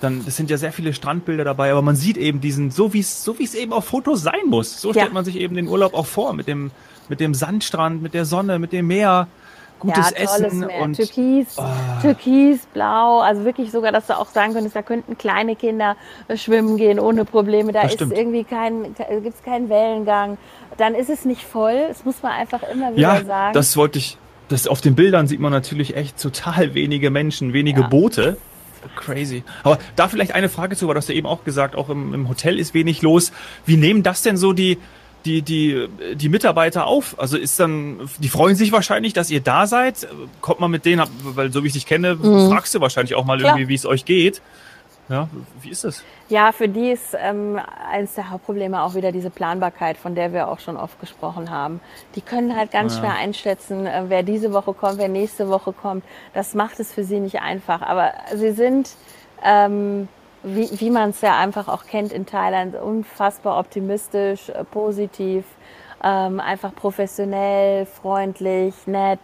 dann 0.00 0.24
das 0.24 0.36
sind 0.36 0.50
ja 0.50 0.56
sehr 0.58 0.72
viele 0.72 0.92
Strandbilder 0.94 1.44
dabei, 1.44 1.70
aber 1.70 1.80
man 1.80 1.94
sieht 1.94 2.16
eben 2.16 2.40
diesen, 2.40 2.72
so 2.72 2.92
wie 2.92 2.98
es 2.98 3.22
so 3.22 3.38
wie 3.38 3.44
es 3.44 3.54
eben 3.54 3.72
auf 3.72 3.84
Fotos 3.84 4.22
sein 4.22 4.46
muss. 4.46 4.80
So 4.80 4.88
Ja. 4.88 4.94
stellt 4.94 5.12
man 5.12 5.24
sich 5.24 5.36
eben 5.36 5.54
den 5.54 5.68
Urlaub 5.68 5.94
auch 5.94 6.06
vor, 6.06 6.32
mit 6.32 6.48
dem, 6.48 6.72
mit 7.08 7.20
dem 7.20 7.34
Sandstrand, 7.34 8.02
mit 8.02 8.12
der 8.12 8.24
Sonne, 8.24 8.58
mit 8.58 8.72
dem 8.72 8.88
Meer, 8.88 9.28
gutes 9.82 10.10
ja, 10.10 10.16
Essen 10.16 10.60
Meer. 10.60 10.80
und 10.80 10.94
Türkis, 10.96 11.56
Türkis, 12.00 12.66
blau, 12.72 13.20
also 13.20 13.44
wirklich 13.44 13.70
sogar, 13.70 13.92
dass 13.92 14.06
du 14.06 14.16
auch 14.16 14.28
sagen 14.28 14.54
könntest, 14.54 14.74
da 14.74 14.82
könnten 14.82 15.18
kleine 15.18 15.56
Kinder 15.56 15.96
schwimmen 16.34 16.76
gehen 16.76 16.98
ohne 16.98 17.24
Probleme. 17.24 17.72
Da 17.72 17.82
Das 17.82 17.90
ist 17.92 17.94
stimmt. 17.98 18.16
irgendwie 18.16 18.44
kein, 18.44 18.94
gibt 19.22 19.36
es 19.36 19.42
keinen 19.42 19.68
Wellengang. 19.68 20.38
Dann 20.78 20.94
ist 20.94 21.10
es 21.10 21.24
nicht 21.24 21.42
voll. 21.44 21.86
Das 21.88 22.04
muss 22.04 22.22
man 22.22 22.32
einfach 22.32 22.62
immer 22.72 22.92
wieder 22.92 23.18
ja, 23.18 23.24
sagen. 23.24 23.52
das 23.54 23.76
wollte 23.76 23.98
ich. 23.98 24.16
Das 24.48 24.66
auf 24.66 24.80
den 24.80 24.94
Bildern 24.94 25.26
sieht 25.26 25.40
man 25.40 25.52
natürlich 25.52 25.96
echt 25.96 26.20
total 26.20 26.74
wenige 26.74 27.10
Menschen, 27.10 27.52
wenige 27.52 27.82
Ja. 27.82 27.86
Boote. 27.88 28.36
Crazy. 28.96 29.44
Aber 29.62 29.78
da 29.96 30.08
vielleicht 30.08 30.34
eine 30.34 30.48
Frage 30.48 30.76
zu, 30.76 30.88
weil 30.88 30.94
du 30.94 30.98
hast 30.98 31.08
ja 31.08 31.14
eben 31.14 31.26
auch 31.26 31.44
gesagt, 31.44 31.76
auch 31.76 31.88
im, 31.88 32.12
im 32.14 32.28
Hotel 32.28 32.58
ist 32.58 32.74
wenig 32.74 33.00
los. 33.02 33.32
Wie 33.64 33.76
nehmen 33.76 34.02
das 34.02 34.22
denn 34.22 34.36
so 34.36 34.52
die, 34.52 34.78
die, 35.24 35.42
die, 35.42 35.88
die 36.14 36.28
Mitarbeiter 36.28 36.86
auf? 36.86 37.18
Also 37.18 37.36
ist 37.36 37.58
dann, 37.60 38.08
die 38.18 38.28
freuen 38.28 38.56
sich 38.56 38.72
wahrscheinlich, 38.72 39.12
dass 39.12 39.30
ihr 39.30 39.40
da 39.40 39.66
seid. 39.66 40.06
Kommt 40.40 40.60
man 40.60 40.70
mit 40.70 40.84
denen, 40.84 41.02
weil 41.22 41.52
so 41.52 41.62
wie 41.62 41.68
ich 41.68 41.72
dich 41.74 41.86
kenne, 41.86 42.16
fragst 42.16 42.74
du 42.74 42.80
wahrscheinlich 42.80 43.14
auch 43.14 43.24
mal 43.24 43.36
Mhm. 43.36 43.40
Klar. 43.40 43.54
irgendwie, 43.56 43.68
wie 43.68 43.74
es 43.74 43.86
euch 43.86 44.04
geht. 44.04 44.42
Ja, 45.08 45.28
wie 45.60 45.70
ist 45.70 45.84
das? 45.84 46.04
Ja, 46.28 46.52
für 46.52 46.68
die 46.68 46.90
ist 46.92 47.14
ähm, 47.18 47.58
eines 47.90 48.14
der 48.14 48.30
Hauptprobleme 48.30 48.80
auch 48.82 48.94
wieder 48.94 49.10
diese 49.12 49.30
Planbarkeit, 49.30 49.96
von 49.98 50.14
der 50.14 50.32
wir 50.32 50.48
auch 50.48 50.60
schon 50.60 50.76
oft 50.76 50.98
gesprochen 51.00 51.50
haben. 51.50 51.80
Die 52.14 52.20
können 52.20 52.56
halt 52.56 52.70
ganz 52.70 52.96
schwer 52.98 53.14
einschätzen, 53.14 53.84
äh, 53.84 54.04
wer 54.08 54.22
diese 54.22 54.52
Woche 54.52 54.72
kommt, 54.72 54.98
wer 54.98 55.08
nächste 55.08 55.48
Woche 55.48 55.72
kommt. 55.72 56.04
Das 56.34 56.54
macht 56.54 56.78
es 56.80 56.92
für 56.92 57.04
sie 57.04 57.18
nicht 57.20 57.40
einfach. 57.42 57.82
Aber 57.82 58.12
sie 58.34 58.52
sind, 58.52 58.90
ähm, 59.44 60.08
wie, 60.42 60.68
wie 60.80 60.90
man 60.90 61.10
es 61.10 61.20
ja 61.20 61.38
einfach 61.38 61.68
auch 61.68 61.84
kennt 61.84 62.12
in 62.12 62.26
Thailand, 62.26 62.74
unfassbar 62.74 63.58
optimistisch, 63.58 64.48
äh, 64.48 64.64
positiv, 64.64 65.44
ähm, 66.02 66.40
einfach 66.40 66.74
professionell, 66.74 67.86
freundlich, 67.86 68.74
nett. 68.86 69.20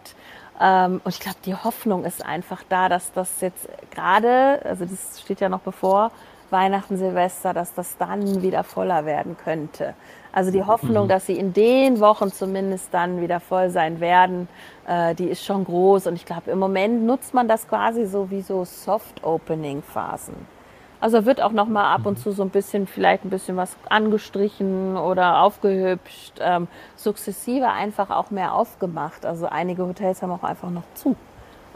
Ähm, 0.61 1.01
und 1.03 1.13
ich 1.13 1.19
glaube, 1.19 1.37
die 1.45 1.55
Hoffnung 1.55 2.05
ist 2.05 2.25
einfach 2.25 2.63
da, 2.67 2.89
dass 2.89 3.11
das 3.11 3.41
jetzt 3.41 3.67
gerade, 3.91 4.61
also 4.63 4.85
das 4.85 5.21
steht 5.21 5.41
ja 5.41 5.49
noch 5.49 5.61
bevor, 5.61 6.11
Weihnachten, 6.51 6.97
Silvester, 6.97 7.53
dass 7.53 7.73
das 7.73 7.97
dann 7.97 8.41
wieder 8.41 8.63
voller 8.63 9.05
werden 9.05 9.37
könnte. 9.37 9.93
Also 10.31 10.51
die 10.51 10.63
Hoffnung, 10.63 11.07
dass 11.07 11.25
sie 11.25 11.37
in 11.37 11.53
den 11.53 11.99
Wochen 11.99 12.31
zumindest 12.31 12.93
dann 12.93 13.21
wieder 13.21 13.39
voll 13.39 13.69
sein 13.69 13.99
werden, 13.99 14.47
äh, 14.87 15.15
die 15.15 15.25
ist 15.25 15.45
schon 15.45 15.63
groß. 15.63 16.07
Und 16.07 16.15
ich 16.15 16.25
glaube, 16.25 16.51
im 16.51 16.59
Moment 16.59 17.03
nutzt 17.03 17.33
man 17.33 17.47
das 17.47 17.67
quasi 17.67 18.05
so 18.05 18.29
wie 18.31 18.41
so 18.41 18.65
Soft-Opening-Phasen. 18.65 20.58
Also 21.01 21.25
wird 21.25 21.41
auch 21.41 21.53
noch 21.53 21.67
mal 21.67 21.93
ab 21.93 22.05
und 22.05 22.19
zu 22.19 22.31
so 22.31 22.43
ein 22.43 22.49
bisschen, 22.49 22.85
vielleicht 22.85 23.23
ein 23.23 23.29
bisschen 23.29 23.55
was 23.55 23.75
angestrichen 23.89 24.97
oder 24.97 25.41
aufgehübscht, 25.41 26.33
ähm, 26.41 26.67
sukzessive 26.97 27.69
einfach 27.69 28.09
auch 28.09 28.31
mehr 28.31 28.53
aufgemacht. 28.53 29.25
Also 29.25 29.45
einige 29.45 29.85
Hotels 29.85 30.21
haben 30.21 30.31
auch 30.31 30.43
einfach 30.43 30.69
noch 30.69 30.83
zu, 30.95 31.15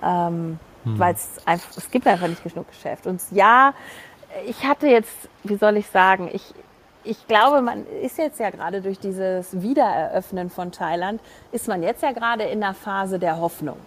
ähm, 0.01 0.59
hm. 0.83 0.99
weil 0.99 1.13
es 1.13 1.37
einfach, 1.45 1.69
es 1.77 1.89
gibt 1.89 2.05
einfach 2.05 2.27
nicht 2.27 2.43
genug 2.43 2.67
Geschäft. 2.67 3.07
Und 3.07 3.21
ja, 3.31 3.73
ich 4.45 4.65
hatte 4.65 4.87
jetzt, 4.87 5.29
wie 5.43 5.55
soll 5.55 5.77
ich 5.77 5.87
sagen, 5.87 6.29
ich, 6.33 6.53
ich 7.05 7.25
glaube, 7.27 7.61
man 7.61 7.85
ist 8.01 8.17
jetzt 8.17 8.41
ja 8.41 8.49
gerade 8.49 8.81
durch 8.81 8.99
dieses 8.99 9.61
Wiedereröffnen 9.61 10.49
von 10.49 10.73
Thailand, 10.73 11.21
ist 11.53 11.69
man 11.69 11.81
jetzt 11.81 12.03
ja 12.03 12.11
gerade 12.11 12.43
in 12.43 12.59
der 12.59 12.73
Phase 12.73 13.19
der 13.19 13.39
Hoffnung. 13.39 13.77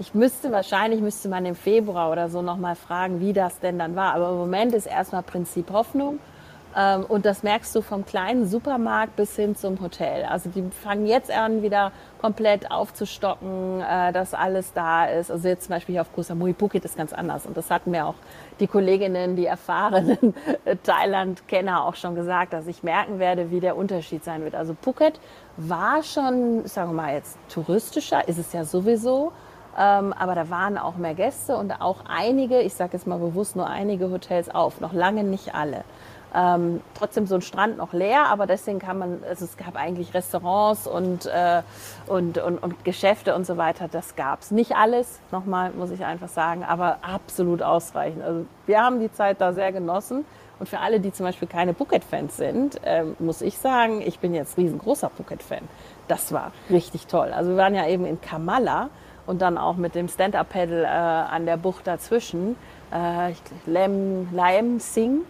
Ich 0.00 0.14
müsste 0.14 0.50
wahrscheinlich 0.50 1.02
müsste 1.02 1.28
man 1.28 1.44
im 1.44 1.54
Februar 1.54 2.10
oder 2.10 2.30
so 2.30 2.40
noch 2.40 2.56
mal 2.56 2.74
fragen, 2.74 3.20
wie 3.20 3.34
das 3.34 3.60
denn 3.60 3.78
dann 3.78 3.96
war. 3.96 4.14
Aber 4.14 4.30
im 4.30 4.38
Moment 4.38 4.72
ist 4.72 4.86
erstmal 4.86 5.22
Prinzip 5.22 5.70
Hoffnung. 5.70 6.20
Ähm, 6.74 7.04
und 7.04 7.26
das 7.26 7.42
merkst 7.42 7.74
du 7.74 7.82
vom 7.82 8.06
kleinen 8.06 8.46
Supermarkt 8.46 9.16
bis 9.16 9.36
hin 9.36 9.56
zum 9.56 9.78
Hotel. 9.78 10.24
Also 10.24 10.48
die 10.48 10.62
fangen 10.70 11.04
jetzt 11.06 11.30
an, 11.30 11.62
wieder 11.62 11.92
komplett 12.18 12.70
aufzustocken, 12.70 13.82
äh, 13.82 14.10
dass 14.14 14.32
alles 14.32 14.72
da 14.72 15.04
ist. 15.04 15.30
Also 15.30 15.48
jetzt 15.48 15.66
zum 15.66 15.74
Beispiel 15.74 15.96
hier 15.96 16.00
auf 16.00 16.14
Koh 16.14 16.22
Samui 16.22 16.54
Phuket 16.54 16.86
ist 16.86 16.96
ganz 16.96 17.12
anders. 17.12 17.44
Und 17.44 17.58
das 17.58 17.70
hatten 17.70 17.90
mir 17.90 18.06
auch 18.06 18.14
die 18.58 18.68
Kolleginnen, 18.68 19.36
die 19.36 19.44
erfahrenen 19.44 20.34
Thailand-Kenner 20.82 21.84
auch 21.84 21.96
schon 21.96 22.14
gesagt, 22.14 22.54
dass 22.54 22.66
ich 22.66 22.82
merken 22.82 23.18
werde, 23.18 23.50
wie 23.50 23.60
der 23.60 23.76
Unterschied 23.76 24.24
sein 24.24 24.44
wird. 24.44 24.54
Also 24.54 24.74
Phuket 24.80 25.20
war 25.58 26.02
schon, 26.02 26.66
sagen 26.66 26.92
wir 26.92 27.02
mal 27.02 27.14
jetzt 27.14 27.36
touristischer, 27.52 28.26
ist 28.26 28.38
es 28.38 28.54
ja 28.54 28.64
sowieso. 28.64 29.32
Ähm, 29.78 30.12
aber 30.12 30.34
da 30.34 30.50
waren 30.50 30.78
auch 30.78 30.96
mehr 30.96 31.14
Gäste 31.14 31.56
und 31.56 31.80
auch 31.80 32.04
einige, 32.08 32.60
ich 32.60 32.74
sage 32.74 32.92
jetzt 32.94 33.06
mal 33.06 33.18
bewusst 33.18 33.56
nur 33.56 33.68
einige 33.68 34.10
Hotels 34.10 34.52
auf, 34.52 34.80
noch 34.80 34.92
lange 34.92 35.24
nicht 35.24 35.54
alle. 35.54 35.84
Ähm, 36.32 36.80
trotzdem 36.94 37.26
so 37.26 37.34
ein 37.34 37.42
Strand 37.42 37.76
noch 37.76 37.92
leer, 37.92 38.26
aber 38.26 38.46
deswegen 38.46 38.78
kann 38.78 38.98
man, 38.98 39.22
also 39.28 39.44
es 39.44 39.56
gab 39.56 39.74
eigentlich 39.74 40.14
Restaurants 40.14 40.86
und, 40.86 41.26
äh, 41.26 41.62
und, 42.06 42.38
und, 42.38 42.58
und 42.58 42.84
Geschäfte 42.84 43.34
und 43.34 43.46
so 43.46 43.56
weiter, 43.56 43.88
das 43.88 44.14
gab's 44.14 44.52
Nicht 44.52 44.76
alles, 44.76 45.18
nochmal 45.32 45.72
muss 45.72 45.90
ich 45.90 46.04
einfach 46.04 46.28
sagen, 46.28 46.64
aber 46.64 46.98
absolut 47.02 47.62
ausreichend. 47.62 48.22
Also 48.22 48.46
wir 48.66 48.80
haben 48.80 49.00
die 49.00 49.12
Zeit 49.12 49.40
da 49.40 49.52
sehr 49.52 49.72
genossen. 49.72 50.24
Und 50.60 50.68
für 50.68 50.80
alle, 50.80 51.00
die 51.00 51.10
zum 51.10 51.24
Beispiel 51.24 51.48
keine 51.48 51.72
Phuket-Fans 51.72 52.36
sind, 52.36 52.84
äh, 52.84 53.04
muss 53.18 53.40
ich 53.40 53.56
sagen, 53.56 54.02
ich 54.02 54.18
bin 54.18 54.34
jetzt 54.34 54.58
riesengroßer 54.58 55.08
Phuket-Fan. 55.08 55.66
Das 56.06 56.32
war 56.32 56.52
richtig 56.68 57.06
toll. 57.06 57.32
Also 57.32 57.52
wir 57.52 57.56
waren 57.56 57.74
ja 57.74 57.88
eben 57.88 58.04
in 58.04 58.20
Kamala 58.20 58.90
und 59.30 59.40
dann 59.40 59.56
auch 59.56 59.76
mit 59.76 59.94
dem 59.94 60.08
Stand-Up-Pedal 60.08 60.84
äh, 60.84 60.88
an 60.88 61.46
der 61.46 61.56
Bucht 61.56 61.86
dazwischen. 61.86 62.56
Äh, 62.92 63.32
Lem, 63.64 64.28
Lem 64.32 64.80
Sing. 64.80 65.20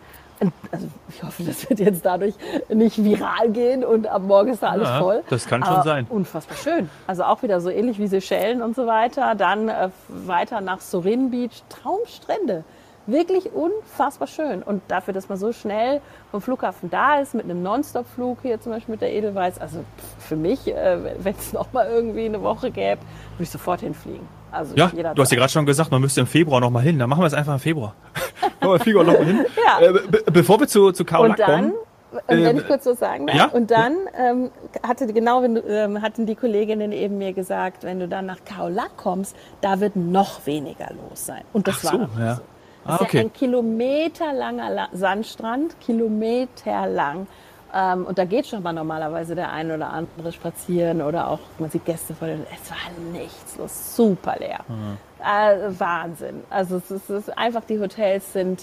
Also 0.73 0.87
ich 1.11 1.23
hoffe, 1.23 1.45
das 1.45 1.69
wird 1.69 1.81
jetzt 1.81 2.07
dadurch 2.07 2.35
nicht 2.71 3.05
viral 3.05 3.51
gehen 3.51 3.85
und 3.85 4.07
ab 4.07 4.23
morgen 4.23 4.49
ist 4.49 4.63
da 4.63 4.71
alles 4.71 4.89
ja, 4.89 4.99
voll. 4.99 5.23
Das 5.29 5.45
kann 5.47 5.63
schon 5.63 5.75
Aber 5.75 5.83
sein. 5.83 6.07
Unfassbar 6.09 6.57
schön. 6.57 6.89
Also 7.07 7.25
auch 7.25 7.43
wieder 7.43 7.61
so 7.61 7.69
ähnlich 7.69 7.99
wie 7.99 8.07
Seychellen 8.07 8.63
und 8.63 8.75
so 8.75 8.87
weiter. 8.87 9.35
Dann 9.35 9.69
äh, 9.69 9.91
weiter 10.09 10.63
nach 10.63 10.81
Sorin 10.81 11.31
Beach. 11.31 11.63
Traumstrände 11.69 12.65
wirklich 13.11 13.53
unfassbar 13.53 14.29
schön. 14.29 14.63
Und 14.63 14.83
dafür, 14.89 15.15
dass 15.15 15.29
man 15.29 15.39
so 15.39 15.53
schnell 15.53 16.01
vom 16.31 16.41
Flughafen 16.41 16.91
da 16.91 17.21
ist, 17.21 17.35
mit 17.35 17.45
einem 17.45 17.63
Nonstop-Flug 17.63 18.39
hier 18.43 18.61
zum 18.61 18.73
Beispiel 18.73 18.93
mit 18.93 19.01
der 19.01 19.13
Edelweiß, 19.13 19.61
also 19.61 19.85
für 20.19 20.37
mich, 20.37 20.69
äh, 20.69 20.99
wenn 21.19 21.35
es 21.35 21.53
noch 21.53 21.73
mal 21.73 21.89
irgendwie 21.89 22.25
eine 22.25 22.43
Woche 22.43 22.71
gäbe, 22.71 23.01
würde 23.33 23.43
ich 23.43 23.51
sofort 23.51 23.81
hinfliegen. 23.81 24.27
Also 24.53 24.75
ja, 24.75 24.89
du 24.89 25.23
hast 25.23 25.31
ja 25.31 25.39
gerade 25.39 25.53
schon 25.53 25.67
gesagt, 25.67 25.91
man 25.91 26.01
müsste 26.01 26.21
im 26.21 26.27
Februar 26.27 26.61
noch 26.61 26.71
mal 26.71 26.83
hin. 26.83 26.99
Dann 26.99 27.09
machen 27.09 27.23
wir 27.23 27.27
es 27.27 27.35
einfach 27.35 27.55
im 27.55 27.61
Februar. 27.61 27.95
Machen 28.61 28.73
wir 28.73 28.81
Februar 28.81 29.05
noch 29.05 29.13
mal 29.13 29.25
hin. 29.25 29.47
ja. 29.81 29.87
Äh, 29.87 29.93
be 29.93 30.25
bevor 30.33 30.59
wir 30.61 30.67
zu, 30.67 30.93
zu 30.93 31.05
Kaolak 31.05 31.41
kommen. 31.41 31.73
Und 32.13 32.23
wenn 32.29 32.57
ich 32.57 32.67
kurz 32.67 32.85
so 32.85 32.95
sagen 32.95 33.27
darf. 33.27 33.37
Ja? 33.37 33.47
Und 33.47 33.71
dann 33.71 33.97
ähm, 34.19 34.51
hatte 34.83 35.07
genau 35.13 35.45
ähm, 35.45 36.03
hatten 36.03 36.27
die 36.27 36.35
Kolleginnen 36.35 36.93
eben 36.93 37.19
mir 37.19 37.33
gesagt, 37.33 37.85
wenn 37.85 38.01
du 38.01 38.09
dann 38.09 38.27
nach 38.27 38.45
Kaolak 38.45 38.97
kommst, 38.97 39.37
da 39.61 39.81
wird 39.81 39.97
noch 39.97 40.45
weniger 40.47 40.89
los 40.93 41.27
sein. 41.27 41.43
Und 41.53 41.69
das 41.69 41.85
Ach 41.87 41.93
war 41.93 41.93
so, 41.93 42.21
ja. 42.21 42.35
so. 42.37 42.43
Das 42.85 42.93
ah, 42.93 43.03
okay. 43.03 43.05
ist 43.05 43.13
ja 43.15 43.21
ein 43.21 43.33
kilometerlanger 43.33 44.89
Sandstrand, 44.93 45.79
kilometerlang. 45.81 47.27
Ähm, 47.73 48.07
und 48.07 48.19
da 48.19 48.25
geht 48.25 48.47
schon 48.47 48.63
mal 48.63 48.73
normalerweise 48.73 49.35
der 49.35 49.53
ein 49.53 49.71
oder 49.71 49.93
andere 49.93 50.33
spazieren 50.33 51.03
oder 51.03 51.29
auch, 51.29 51.39
man 51.59 51.71
sieht 51.71 51.85
Gäste 51.85 52.15
vor 52.15 52.27
den, 52.27 52.45
es 52.53 52.71
war 52.71 52.79
nichts 53.13 53.57
los, 53.59 53.97
super 53.97 54.37
leer. 54.39 54.61
Mhm. 54.67 54.97
Äh, 55.21 55.79
Wahnsinn. 55.79 56.43
Also 56.51 56.79
es 56.79 56.91
ist, 56.91 57.11
es 57.11 57.29
ist, 57.29 57.39
einfach, 57.39 57.63
die 57.65 57.79
Hotels 57.79 58.33
sind, 58.33 58.63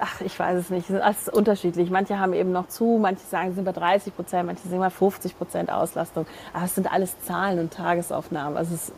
ach, 0.00 0.20
ich 0.20 0.38
weiß 0.38 0.58
es 0.58 0.70
nicht, 0.70 0.86
sind 0.86 1.00
alles 1.00 1.28
unterschiedlich. 1.28 1.90
Manche 1.90 2.18
haben 2.18 2.32
eben 2.32 2.52
noch 2.52 2.68
zu, 2.68 2.98
manche 3.00 3.26
sagen, 3.26 3.54
sind 3.54 3.64
bei 3.64 3.72
30 3.72 4.14
Prozent, 4.14 4.46
manche 4.46 4.66
sagen 4.66 4.80
bei 4.80 4.90
50 4.90 5.36
Prozent 5.36 5.70
Auslastung. 5.70 6.26
Aber 6.54 6.64
es 6.64 6.74
sind 6.74 6.90
alles 6.90 7.20
Zahlen 7.20 7.58
und 7.58 7.74
Tagesaufnahmen. 7.74 8.56
Also 8.56 8.74
es, 8.74 8.92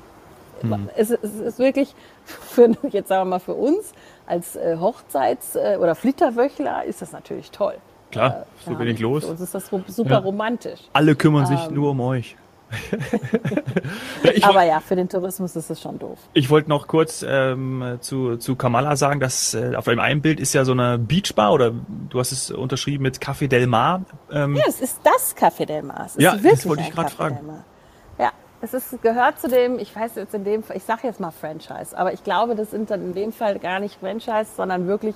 mhm. 0.62 0.88
es, 0.94 1.10
es 1.10 1.34
ist 1.34 1.58
wirklich, 1.58 1.94
für, 2.24 2.70
jetzt 2.90 3.08
sagen 3.08 3.22
wir 3.22 3.30
mal 3.36 3.40
für 3.40 3.54
uns, 3.54 3.92
als 4.28 4.56
äh, 4.56 4.76
Hochzeits- 4.78 5.56
äh, 5.56 5.76
oder 5.76 5.94
Flitterwöchler 5.94 6.84
ist 6.84 7.02
das 7.02 7.12
natürlich 7.12 7.50
toll. 7.50 7.74
Klar, 8.10 8.40
äh, 8.40 8.44
so 8.64 8.74
bin 8.74 8.88
ich 8.88 9.00
los. 9.00 9.24
Für 9.24 9.30
uns 9.30 9.40
ist 9.40 9.54
das 9.54 9.66
super 9.66 10.10
ja. 10.10 10.18
romantisch. 10.18 10.80
Alle 10.92 11.14
kümmern 11.14 11.46
sich 11.46 11.60
ähm. 11.66 11.74
nur 11.74 11.90
um 11.90 12.00
euch. 12.00 12.36
ja, 14.22 14.46
Aber 14.46 14.62
ja, 14.62 14.80
für 14.80 14.94
den 14.94 15.08
Tourismus 15.08 15.56
ist 15.56 15.70
es 15.70 15.80
schon 15.80 15.98
doof. 15.98 16.18
Ich 16.34 16.50
wollte 16.50 16.68
noch 16.68 16.86
kurz 16.86 17.24
ähm, 17.26 17.96
zu, 18.00 18.36
zu 18.36 18.56
Kamala 18.56 18.94
sagen, 18.96 19.20
dass 19.20 19.54
äh, 19.54 19.74
auf 19.74 19.88
einem 19.88 20.00
einen 20.00 20.20
Bild 20.20 20.38
ist 20.38 20.52
ja 20.52 20.66
so 20.66 20.72
eine 20.72 20.98
Beachbar 20.98 21.52
oder 21.52 21.72
du 22.10 22.18
hast 22.18 22.30
es 22.32 22.50
unterschrieben 22.50 23.02
mit 23.02 23.18
Café 23.20 23.48
Del 23.48 23.66
Mar. 23.66 24.02
Ähm, 24.30 24.54
ja, 24.54 24.64
es 24.68 24.82
ist 24.82 25.00
das 25.02 25.34
Café 25.34 25.64
Del 25.64 25.82
Mar. 25.82 26.04
Es 26.06 26.16
ja, 26.22 26.36
das 26.36 26.68
wollte 26.68 26.82
ich 26.82 26.90
gerade 26.90 27.10
fragen. 27.10 27.64
Es 28.60 28.74
ist, 28.74 29.02
gehört 29.02 29.40
zu 29.40 29.48
dem, 29.48 29.78
ich 29.78 29.94
weiß 29.94 30.16
jetzt 30.16 30.34
in 30.34 30.44
dem 30.44 30.62
Fall, 30.64 30.76
ich 30.76 30.82
sage 30.82 31.02
jetzt 31.04 31.20
mal 31.20 31.30
Franchise, 31.30 31.96
aber 31.96 32.12
ich 32.12 32.24
glaube, 32.24 32.56
das 32.56 32.72
sind 32.72 32.90
dann 32.90 33.02
in 33.02 33.14
dem 33.14 33.32
Fall 33.32 33.58
gar 33.58 33.78
nicht 33.78 34.00
Franchise, 34.00 34.50
sondern 34.56 34.88
wirklich 34.88 35.14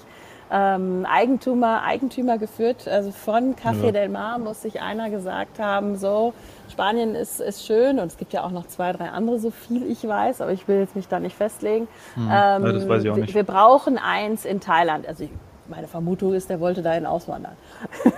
ähm, 0.52 1.06
Eigentümer, 1.10 1.82
Eigentümer 1.82 2.38
geführt. 2.38 2.86
Also 2.86 3.10
von 3.10 3.56
Café 3.56 3.86
ja. 3.86 3.92
del 3.92 4.08
Mar 4.10 4.38
muss 4.38 4.62
sich 4.62 4.80
einer 4.80 5.10
gesagt 5.10 5.58
haben, 5.58 5.96
so, 5.96 6.34
Spanien 6.70 7.16
ist, 7.16 7.40
ist 7.40 7.66
schön 7.66 7.98
und 7.98 8.06
es 8.06 8.16
gibt 8.16 8.32
ja 8.32 8.44
auch 8.44 8.50
noch 8.50 8.66
zwei, 8.66 8.92
drei 8.92 9.08
andere, 9.08 9.40
so 9.40 9.50
viel 9.50 9.90
ich 9.90 10.06
weiß, 10.06 10.40
aber 10.40 10.52
ich 10.52 10.68
will 10.68 10.78
jetzt 10.78 10.94
mich 10.94 11.08
da 11.08 11.18
nicht 11.18 11.36
festlegen. 11.36 11.88
Hm. 12.14 12.24
Ähm, 12.24 12.30
ja, 12.30 12.72
das 12.72 12.88
weiß 12.88 13.02
ich 13.02 13.10
auch 13.10 13.16
nicht. 13.16 13.34
Wir, 13.34 13.44
brauchen 13.44 13.98
eins 13.98 14.44
in 14.44 14.60
Thailand. 14.60 15.08
Also 15.08 15.24
ich, 15.24 15.30
meine 15.68 15.88
Vermutung 15.88 16.34
ist, 16.34 16.48
der 16.48 16.60
wollte 16.60 16.82
dahin 16.82 17.06
auswandern. 17.06 17.56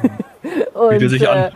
und, 0.75 0.91
Bietet 0.91 1.11
sich 1.11 1.29
an. 1.29 1.39
Äh, 1.39 1.51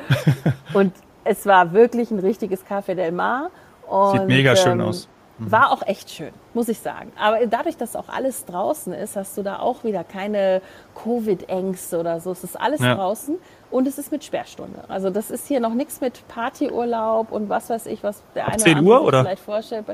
und 0.73 0.93
es 1.29 1.45
war 1.47 1.73
wirklich 1.73 2.11
ein 2.11 2.19
richtiges 2.19 2.65
Café 2.65 2.95
del 2.95 3.13
Mar. 3.13 3.51
Und, 3.87 4.13
Sieht 4.13 4.27
mega 4.27 4.57
schön 4.57 4.81
ähm, 4.81 4.87
aus. 4.87 5.09
Mhm. 5.39 5.53
War 5.53 5.73
auch 5.73 5.87
echt 5.87 6.11
schön, 6.11 6.33
muss 6.55 6.69
ich 6.69 6.79
sagen. 6.79 7.13
Aber 7.19 7.47
dadurch, 7.47 7.77
dass 7.77 7.95
auch 7.97 8.09
alles 8.09 8.45
draußen 8.47 8.93
ist, 8.93 9.15
hast 9.15 9.37
du 9.37 9.43
da 9.43 9.61
auch 9.61 9.85
wieder 9.85 10.05
keine 10.05 10.63
Covid-Ängste 11.03 12.01
oder 12.01 12.21
so. 12.21 12.33
Es 12.33 12.43
ist 12.45 12.61
alles 12.61 12.81
ja. 12.81 12.95
draußen 12.95 13.37
und 13.71 13.87
es 13.87 13.99
ist 13.99 14.11
mit 14.11 14.25
Sperrstunde. 14.25 14.83
Also 14.89 15.11
das 15.11 15.31
ist 15.31 15.47
hier 15.47 15.61
noch 15.61 15.75
nichts 15.75 16.01
mit 16.01 16.27
Partyurlaub 16.29 17.31
und 17.31 17.49
was 17.49 17.71
weiß 17.71 17.87
ich, 17.87 18.03
was 18.03 18.23
der 18.35 18.49
eine 18.49 18.57
10 18.57 18.85
Uhr, 18.85 19.03
oder? 19.03 19.23
vielleicht 19.23 19.43
vorstellt. 19.43 19.85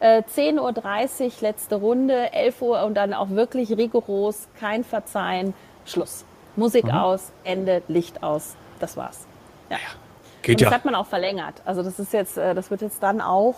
Äh, 0.00 0.22
10.30 0.22 1.24
Uhr 1.24 1.30
letzte 1.40 1.74
Runde, 1.74 2.32
11 2.32 2.62
Uhr 2.62 2.82
und 2.84 2.94
dann 2.94 3.12
auch 3.12 3.30
wirklich 3.30 3.70
rigoros, 3.72 4.48
kein 4.58 4.84
Verzeihen, 4.84 5.54
Schluss. 5.84 6.24
Musik 6.56 6.84
mhm. 6.84 6.92
aus, 6.92 7.32
Ende, 7.42 7.82
Licht 7.88 8.22
aus. 8.22 8.56
Das 8.80 8.96
war's. 8.96 9.26
Ja. 9.68 9.76
ja. 9.76 10.03
Geht 10.44 10.56
und 10.56 10.62
das 10.62 10.70
ja. 10.70 10.76
hat 10.76 10.84
man 10.84 10.94
auch 10.94 11.06
verlängert. 11.06 11.54
Also 11.64 11.82
das 11.82 11.98
ist 11.98 12.12
jetzt, 12.12 12.36
äh, 12.36 12.54
das 12.54 12.70
wird 12.70 12.82
jetzt 12.82 13.02
dann 13.02 13.20
auch 13.20 13.54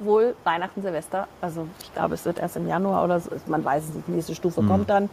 wohl 0.00 0.34
Weihnachten, 0.44 0.82
Silvester. 0.82 1.28
Also 1.40 1.68
ich 1.82 1.92
glaube, 1.94 2.14
es 2.14 2.24
wird 2.24 2.38
erst 2.38 2.56
im 2.56 2.66
Januar 2.66 3.04
oder 3.04 3.20
so. 3.20 3.30
Man 3.46 3.64
weiß 3.64 3.84
es 3.84 3.94
nicht, 3.94 4.08
die 4.08 4.12
nächste 4.12 4.34
Stufe 4.34 4.62
mhm. 4.62 4.68
kommt 4.68 4.90
dann. 4.90 5.10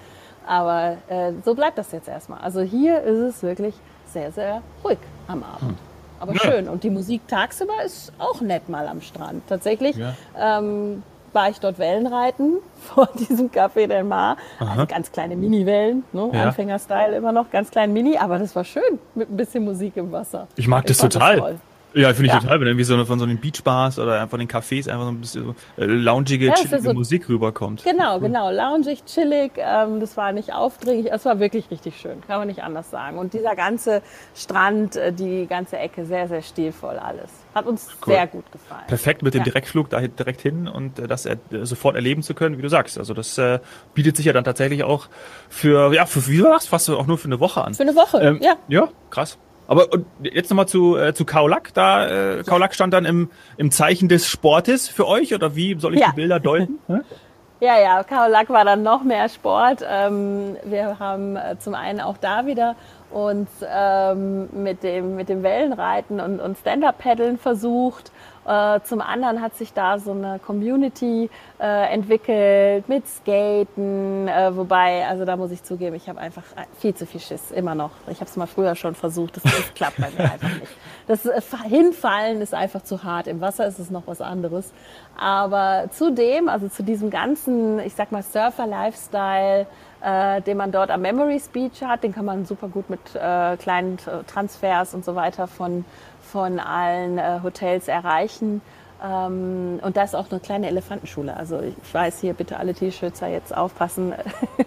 Aber 0.47 0.97
äh, 1.09 1.33
so 1.43 1.53
bleibt 1.53 1.77
das 1.77 1.91
jetzt 1.91 2.07
erstmal. 2.07 2.39
Also 2.39 2.61
hier 2.61 3.01
ist 3.03 3.19
es 3.19 3.43
wirklich 3.43 3.75
sehr, 4.07 4.31
sehr 4.31 4.61
ruhig 4.83 4.97
am 5.27 5.43
Abend. 5.43 5.71
Mhm. 5.71 5.77
Aber 6.19 6.33
ja. 6.33 6.39
schön. 6.39 6.67
Und 6.69 6.83
die 6.83 6.89
Musik 6.89 7.27
tagsüber 7.27 7.83
ist 7.83 8.11
auch 8.17 8.41
nett 8.41 8.69
mal 8.69 8.87
am 8.87 9.01
Strand. 9.01 9.47
Tatsächlich 9.47 9.95
ja. 9.97 10.15
ähm, 10.37 11.03
war 11.33 11.49
ich 11.49 11.59
dort 11.59 11.79
Wellenreiten 11.79 12.57
vor 12.93 13.09
diesem 13.13 13.49
Café 13.49 13.87
Del 13.87 14.03
Mar. 14.03 14.37
Also 14.59 14.85
ganz 14.85 15.11
kleine 15.11 15.35
Mini-Wellen, 15.35 16.03
ne? 16.13 16.29
ja. 16.33 16.43
Anfängerstyle 16.43 17.15
immer 17.15 17.31
noch, 17.31 17.49
ganz 17.49 17.71
klein 17.71 17.93
Mini, 17.93 18.17
aber 18.17 18.39
das 18.39 18.55
war 18.55 18.63
schön 18.63 18.99
mit 19.15 19.29
ein 19.29 19.37
bisschen 19.37 19.63
Musik 19.63 19.97
im 19.97 20.11
Wasser. 20.11 20.47
Ich 20.55 20.67
mag 20.67 20.85
das 20.85 20.97
ich 20.97 21.09
total. 21.09 21.37
Das 21.37 21.55
Ja, 21.93 22.13
finde 22.13 22.27
ich 22.27 22.33
ja. 22.33 22.39
total, 22.39 22.59
wenn 22.59 22.67
irgendwie 22.67 22.83
so 22.83 23.03
von 23.05 23.19
so 23.19 23.25
den 23.25 23.39
Beachbars 23.39 23.97
oder 23.97 24.27
von 24.27 24.39
den 24.39 24.47
Cafés 24.47 24.89
einfach 24.89 25.05
so 25.05 25.11
ein 25.11 25.21
bisschen 25.21 25.43
so, 25.45 25.81
äh, 25.81 25.85
loungige, 25.85 26.45
ja, 26.45 26.53
chillige 26.53 26.81
so, 26.81 26.93
Musik 26.93 27.27
rüberkommt. 27.29 27.83
Genau, 27.83 28.19
genau. 28.19 28.51
Loungig, 28.51 29.05
chillig. 29.05 29.53
Ähm, 29.57 29.99
das 29.99 30.15
war 30.15 30.31
nicht 30.31 30.53
aufdringlich. 30.53 31.11
Es 31.11 31.25
war 31.25 31.39
wirklich 31.39 31.71
richtig 31.71 31.99
schön. 31.99 32.21
Kann 32.27 32.39
man 32.39 32.47
nicht 32.47 32.61
anders 32.63 32.91
sagen. 32.91 33.17
Und 33.17 33.33
dieser 33.33 33.55
ganze 33.55 34.01
Strand, 34.35 34.95
äh, 34.95 35.11
die 35.11 35.47
ganze 35.47 35.77
Ecke, 35.77 36.05
sehr, 36.05 36.27
sehr 36.27 36.41
stilvoll 36.41 36.97
alles. 36.97 37.31
Hat 37.55 37.65
uns 37.65 37.87
cool. 38.05 38.13
sehr 38.13 38.27
gut 38.27 38.51
gefallen. 38.51 38.85
Perfekt 38.87 39.23
mit 39.23 39.33
dem 39.33 39.39
ja. 39.39 39.45
Direktflug 39.45 39.89
da 39.89 40.01
direkt 40.01 40.41
hin 40.41 40.67
und 40.67 40.99
äh, 40.99 41.07
das 41.07 41.25
äh, 41.25 41.37
sofort 41.63 41.95
erleben 41.95 42.21
zu 42.21 42.35
können, 42.35 42.57
wie 42.57 42.61
du 42.61 42.69
sagst. 42.69 42.99
Also 42.99 43.15
das 43.15 43.37
äh, 43.39 43.59
bietet 43.95 44.15
sich 44.15 44.27
ja 44.27 44.33
dann 44.33 44.43
tatsächlich 44.43 44.83
auch 44.83 45.07
für, 45.49 45.91
ja, 45.93 46.05
für, 46.05 46.27
wie 46.27 46.43
war's? 46.43 46.67
Fast 46.67 46.89
auch 46.91 47.07
nur 47.07 47.17
für 47.17 47.25
eine 47.25 47.39
Woche 47.39 47.63
an. 47.63 47.73
Für 47.73 47.83
eine 47.83 47.95
Woche, 47.95 48.19
ähm, 48.19 48.39
ja. 48.41 48.55
Ja, 48.67 48.89
krass. 49.09 49.39
Aber 49.69 49.93
und 49.93 50.07
jetzt 50.23 50.49
nochmal 50.49 50.67
zu, 50.67 50.97
äh, 50.97 51.13
zu 51.13 51.25
Kaulak. 51.25 51.75
Da 51.75 52.39
äh, 52.39 52.43
Kaulak 52.43 52.73
stand 52.73 52.91
dann 52.91 53.05
im, 53.05 53.29
im 53.55 53.69
Zeichen 53.69 54.09
des 54.09 54.27
Sportes 54.27 54.89
für 54.89 55.07
euch 55.07 55.35
oder 55.35 55.55
wie 55.55 55.79
soll 55.79 55.93
ich 55.93 56.01
ja. 56.01 56.07
die 56.09 56.15
Bilder 56.15 56.39
deuten? 56.39 56.79
Ja, 57.61 57.77
ja, 57.77 58.03
Kaulak 58.03 58.49
war 58.49 58.63
dann 58.63 58.83
noch 58.83 59.03
mehr 59.03 59.27
Sport. 59.27 59.85
Ähm, 59.85 60.55
wir 60.63 60.97
haben 60.97 61.35
äh, 61.35 61.57
zum 61.59 61.75
einen 61.75 61.99
auch 61.99 62.15
da 62.15 62.45
wieder 62.45 62.77
uns 63.11 63.49
ähm, 63.69 64.47
mit, 64.53 64.81
dem, 64.81 65.17
mit 65.17 65.27
dem 65.27 65.43
Wellenreiten 65.43 66.21
und, 66.21 66.39
und 66.39 66.57
Stand-Up-Paddeln 66.57 67.37
versucht. 67.37 68.13
Äh, 68.49 68.79
zum 68.83 68.99
anderen 68.99 69.41
hat 69.41 69.55
sich 69.55 69.73
da 69.73 69.99
so 69.99 70.11
eine 70.11 70.39
Community 70.39 71.29
äh, 71.59 71.93
entwickelt 71.93 72.89
mit 72.89 73.07
Skaten, 73.07 74.27
äh, 74.27 74.55
wobei, 74.55 75.05
also 75.07 75.23
da 75.23 75.37
muss 75.37 75.51
ich 75.51 75.61
zugeben, 75.61 75.95
ich 75.95 76.09
habe 76.09 76.19
einfach 76.19 76.41
viel 76.79 76.95
zu 76.95 77.05
viel 77.05 77.19
Schiss, 77.19 77.51
immer 77.51 77.75
noch. 77.75 77.91
Ich 78.09 78.21
habe 78.21 78.27
es 78.27 78.35
mal 78.37 78.47
früher 78.47 78.73
schon 78.73 78.95
versucht, 78.95 79.35
das, 79.35 79.43
das 79.43 79.73
klappt 79.75 79.97
bei 79.97 80.09
mir 80.17 80.31
einfach 80.31 80.49
nicht. 80.59 80.71
Das 81.05 81.27
äh, 81.27 81.41
Hinfallen 81.67 82.41
ist 82.41 82.55
einfach 82.55 82.81
zu 82.81 83.03
hart. 83.03 83.27
Im 83.27 83.39
Wasser 83.39 83.67
ist 83.67 83.77
es 83.77 83.91
noch 83.91 84.07
was 84.07 84.19
anderes. 84.19 84.73
Aber 85.15 85.85
zudem, 85.91 86.49
also 86.49 86.69
zu 86.69 86.81
diesem 86.81 87.11
ganzen, 87.11 87.77
ich 87.79 87.93
sag 87.93 88.11
mal, 88.11 88.23
Surfer-Lifestyle, 88.23 89.67
äh, 90.01 90.41
den 90.41 90.57
man 90.57 90.71
dort 90.71 90.91
am 90.91 91.01
Memories 91.01 91.47
Beach 91.49 91.81
hat. 91.83 92.03
Den 92.03 92.13
kann 92.13 92.25
man 92.25 92.45
super 92.45 92.67
gut 92.67 92.89
mit 92.89 92.99
äh, 93.15 93.57
kleinen 93.57 93.97
Transfers 94.27 94.93
und 94.93 95.03
so 95.03 95.15
weiter 95.15 95.47
von 95.47 95.85
von 96.29 96.59
allen 96.59 97.17
äh, 97.17 97.39
Hotels 97.43 97.87
erreichen. 97.87 98.61
Ähm, 99.03 99.79
und 99.81 99.95
da 99.95 100.03
ist 100.03 100.15
auch 100.15 100.29
eine 100.29 100.39
kleine 100.39 100.67
Elefantenschule. 100.67 101.35
Also 101.35 101.61
ich 101.61 101.93
weiß 101.93 102.19
hier, 102.19 102.33
bitte 102.33 102.57
alle 102.57 102.73
T-Shirts 102.73 103.21
jetzt 103.21 103.55
aufpassen. 103.55 104.13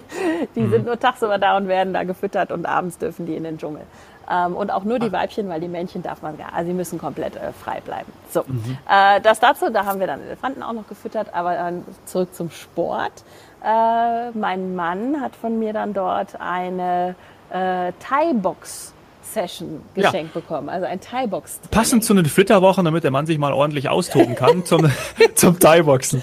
die 0.57 0.61
mhm. 0.61 0.71
sind 0.71 0.87
nur 0.87 0.99
tagsüber 0.99 1.39
da 1.39 1.57
und 1.57 1.69
werden 1.69 1.93
da 1.93 2.05
gefüttert 2.05 2.51
und 2.51 2.67
abends 2.67 2.99
dürfen 2.99 3.27
die 3.27 3.37
in 3.37 3.45
den 3.45 3.59
Dschungel. 3.59 3.83
Ähm, 4.31 4.57
und 4.57 4.71
auch 4.71 4.85
nur 4.85 4.99
die 4.99 5.09
ah. 5.09 5.13
Weibchen, 5.13 5.49
weil 5.49 5.61
die 5.61 5.69
Männchen 5.69 6.03
darf 6.03 6.23
man 6.23 6.39
gar, 6.39 6.55
also 6.55 6.71
sie 6.71 6.75
müssen 6.75 6.99
komplett 6.99 7.37
äh, 7.37 7.53
frei 7.53 7.81
bleiben. 7.81 8.11
So, 8.31 8.45
mhm. 8.47 8.79
äh, 8.89 9.21
das 9.21 9.41
dazu, 9.41 9.71
da 9.71 9.85
haben 9.85 10.01
wir 10.01 10.07
dann 10.07 10.23
Elefanten 10.23 10.63
auch 10.63 10.73
noch 10.73 10.89
gefüttert, 10.89 11.35
aber 11.35 11.55
dann 11.55 11.85
zurück 12.07 12.35
zum 12.35 12.51
Sport. 12.51 13.25
Äh, 13.65 14.31
mein 14.33 14.75
Mann 14.75 15.21
hat 15.21 15.37
von 15.37 15.59
mir 15.59 15.73
dann 15.73 15.95
dort 15.95 16.41
eine 16.41 17.15
äh, 17.51 17.93
Thai-Box 18.01 18.93
Session 19.23 19.83
geschenkt 19.95 20.35
ja. 20.35 20.41
bekommen, 20.41 20.69
also 20.69 20.87
ein 20.87 21.01
Thai-Box. 21.01 21.61
Passend 21.71 22.05
zu 22.05 22.13
den 22.15 22.27
Flitterwochen, 22.27 22.85
damit 22.85 23.05
der 23.05 23.11
Mann 23.11 23.27
sich 23.27 23.39
mal 23.39 23.53
ordentlich 23.53 23.89
austoben 23.89 24.35
kann 24.35 24.65
zum, 24.65 24.91
zum 25.35 25.59
Thai-Boxen. 25.59 26.23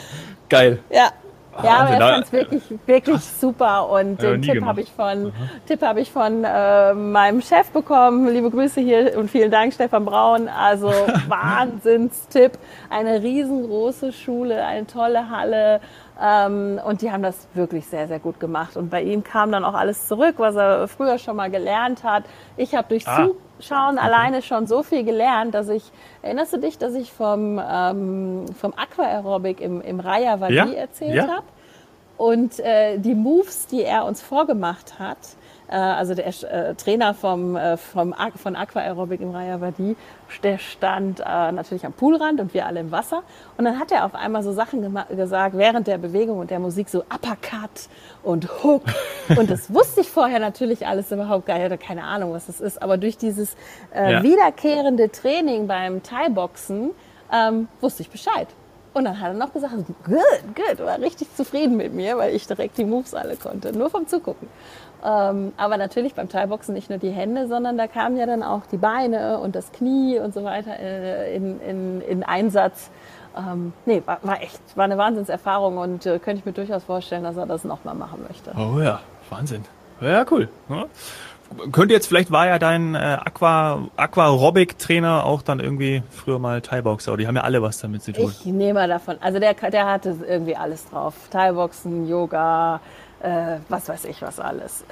Geil. 0.49 0.79
Ja, 0.89 1.11
ja, 1.63 1.77
aber 1.77 1.89
er 1.89 1.99
fand 1.99 2.25
es 2.25 2.31
wirklich, 2.31 2.63
wirklich 2.85 3.15
Krass. 3.15 3.41
super 3.41 3.89
und 3.89 4.21
den 4.21 4.41
Tipp 4.41 4.63
habe 4.63 4.81
ich 4.81 4.91
von, 4.91 5.33
Tipp 5.67 5.81
habe 5.81 6.01
ich 6.01 6.11
von 6.11 6.43
äh, 6.43 6.93
meinem 6.93 7.41
Chef 7.41 7.71
bekommen. 7.71 8.27
Liebe 8.27 8.49
Grüße 8.49 8.81
hier 8.81 9.17
und 9.17 9.29
vielen 9.29 9.51
Dank, 9.51 9.73
Stefan 9.73 10.05
Braun. 10.05 10.47
Also 10.47 10.87
Wahnsinnstipp. 11.27 12.53
Eine 12.89 13.21
riesengroße 13.21 14.11
Schule, 14.11 14.65
eine 14.65 14.87
tolle 14.87 15.29
Halle, 15.29 15.81
ähm, 16.21 16.79
und 16.83 17.01
die 17.01 17.11
haben 17.11 17.23
das 17.23 17.47
wirklich 17.53 17.85
sehr, 17.85 18.07
sehr 18.07 18.19
gut 18.19 18.39
gemacht. 18.39 18.75
Und 18.75 18.89
bei 18.89 19.01
ihm 19.01 19.23
kam 19.23 19.51
dann 19.51 19.63
auch 19.63 19.73
alles 19.73 20.07
zurück, 20.07 20.35
was 20.37 20.55
er 20.55 20.87
früher 20.87 21.17
schon 21.17 21.35
mal 21.35 21.49
gelernt 21.49 22.03
hat. 22.03 22.25
Ich 22.57 22.75
habe 22.75 22.87
durch 22.89 23.07
ah. 23.07 23.29
Zuschauen 23.59 23.97
okay. 23.97 24.05
alleine 24.05 24.41
schon 24.41 24.67
so 24.67 24.83
viel 24.83 25.03
gelernt, 25.03 25.53
dass 25.53 25.69
ich, 25.69 25.83
erinnerst 26.21 26.53
du 26.53 26.57
dich, 26.57 26.77
dass 26.77 26.95
ich 26.95 27.11
vom, 27.11 27.59
ähm, 27.59 28.45
vom 28.59 28.73
Aquaerobic 28.75 29.61
im, 29.61 29.81
im 29.81 29.99
Raya 29.99 30.39
Wadi 30.39 30.55
ja? 30.55 30.65
erzählt 30.71 31.15
ja? 31.15 31.27
habe? 31.27 31.45
Und 32.17 32.59
äh, 32.59 32.97
die 32.97 33.15
Moves, 33.15 33.67
die 33.67 33.83
er 33.83 34.05
uns 34.05 34.21
vorgemacht 34.21 34.99
hat, 34.99 35.17
also 35.75 36.15
der 36.15 36.27
äh, 36.27 36.75
Trainer 36.75 37.13
vom, 37.13 37.55
äh, 37.55 37.77
vom, 37.77 38.15
von 38.35 38.55
Aqua 38.55 38.81
Aerobic 38.81 39.21
im 39.21 39.31
Rayavadi, 39.31 39.95
der 40.43 40.57
stand 40.57 41.19
natürlich 41.19 41.85
am 41.85 41.93
Poolrand 41.93 42.39
und 42.39 42.53
wir 42.53 42.67
alle 42.67 42.79
im 42.81 42.91
Wasser. 42.91 43.23
Und 43.57 43.65
dann 43.65 43.79
hat 43.79 43.91
er 43.91 44.05
auf 44.05 44.13
einmal 44.13 44.43
so 44.43 44.53
Sachen 44.53 44.95
gesagt, 45.09 45.57
während 45.57 45.87
der 45.87 45.97
Bewegung 45.97 46.37
und 46.39 46.51
der 46.51 46.59
Musik, 46.59 46.87
so 46.89 46.99
Uppercut 46.99 47.89
und 48.23 48.63
Hook. 48.63 48.83
Und 49.37 49.49
das 49.49 49.73
wusste 49.73 50.01
ich 50.01 50.09
vorher 50.09 50.39
natürlich 50.39 50.87
alles 50.87 51.11
überhaupt 51.11 51.45
gar 51.45 51.55
nicht, 51.55 51.65
hatte 51.65 51.77
keine 51.77 52.03
Ahnung, 52.03 52.33
was 52.33 52.47
das 52.47 52.61
ist. 52.61 52.81
Aber 52.81 52.97
durch 52.97 53.17
dieses 53.17 53.55
äh, 53.93 54.13
ja. 54.13 54.23
wiederkehrende 54.23 55.11
Training 55.11 55.67
beim 55.67 56.03
Thai-Boxen 56.03 56.91
ähm, 57.31 57.67
wusste 57.81 58.03
ich 58.03 58.09
Bescheid. 58.09 58.47
Und 58.93 59.05
dann 59.05 59.19
hat 59.19 59.29
er 59.29 59.33
noch 59.35 59.53
gesagt, 59.53 59.73
good, 60.03 60.55
good, 60.55 60.85
war 60.85 60.99
richtig 60.99 61.33
zufrieden 61.35 61.77
mit 61.77 61.93
mir, 61.93 62.17
weil 62.17 62.35
ich 62.35 62.47
direkt 62.47 62.77
die 62.77 62.85
Moves 62.85 63.13
alle 63.13 63.35
konnte, 63.35 63.71
nur 63.71 63.89
vom 63.89 64.07
Zugucken. 64.07 64.47
Ähm, 65.03 65.53
aber 65.57 65.77
natürlich 65.77 66.13
beim 66.13 66.29
Thai-Boxen 66.29 66.73
nicht 66.73 66.89
nur 66.89 66.99
die 66.99 67.11
Hände, 67.11 67.47
sondern 67.47 67.77
da 67.77 67.87
kamen 67.87 68.17
ja 68.17 68.25
dann 68.25 68.43
auch 68.43 68.61
die 68.71 68.77
Beine 68.77 69.39
und 69.39 69.55
das 69.55 69.71
Knie 69.71 70.19
und 70.19 70.33
so 70.33 70.43
weiter 70.43 70.77
äh, 70.79 71.35
in, 71.35 71.59
in, 71.61 72.01
in 72.01 72.23
Einsatz. 72.23 72.89
Ähm, 73.37 73.73
nee, 73.85 74.01
war, 74.05 74.19
war, 74.23 74.41
echt, 74.41 74.59
war 74.75 74.85
eine 74.85 74.97
Wahnsinnserfahrung 74.97 75.77
und 75.77 76.05
äh, 76.05 76.19
könnte 76.19 76.39
ich 76.39 76.45
mir 76.45 76.53
durchaus 76.53 76.83
vorstellen, 76.83 77.23
dass 77.23 77.37
er 77.37 77.45
das 77.45 77.63
nochmal 77.63 77.95
machen 77.95 78.25
möchte. 78.27 78.51
Oh 78.57 78.81
ja, 78.81 78.99
Wahnsinn. 79.29 79.63
Ja, 80.01 80.25
cool. 80.31 80.49
Ja. 80.69 80.85
Könnte 81.71 81.95
jetzt, 81.95 82.07
vielleicht 82.07 82.31
war 82.31 82.47
ja 82.47 82.59
dein 82.59 82.93
äh, 82.93 82.97
Aqua, 82.97 83.87
Aquarobic-Trainer 83.95 85.25
auch 85.25 85.41
dann 85.41 85.59
irgendwie 85.59 86.03
früher 86.11 86.37
mal 86.37 86.61
Thai-Boxer. 86.61 87.17
Die 87.17 87.25
haben 87.25 87.35
ja 87.35 87.41
alle 87.41 87.61
was 87.61 87.79
damit 87.79 88.03
zu 88.03 88.13
tun. 88.13 88.31
Ich 88.31 88.45
nehme 88.45 88.75
mal 88.75 88.87
davon. 88.87 89.17
Also 89.19 89.39
der, 89.39 89.55
der 89.55 89.87
hatte 89.87 90.15
irgendwie 90.27 90.55
alles 90.55 90.87
drauf. 90.89 91.15
Thai-Boxen, 91.31 92.07
Yoga, 92.07 92.81
äh, 93.21 93.57
was 93.67 93.89
weiß 93.89 94.05
ich 94.05 94.21
was 94.21 94.39
alles. 94.39 94.83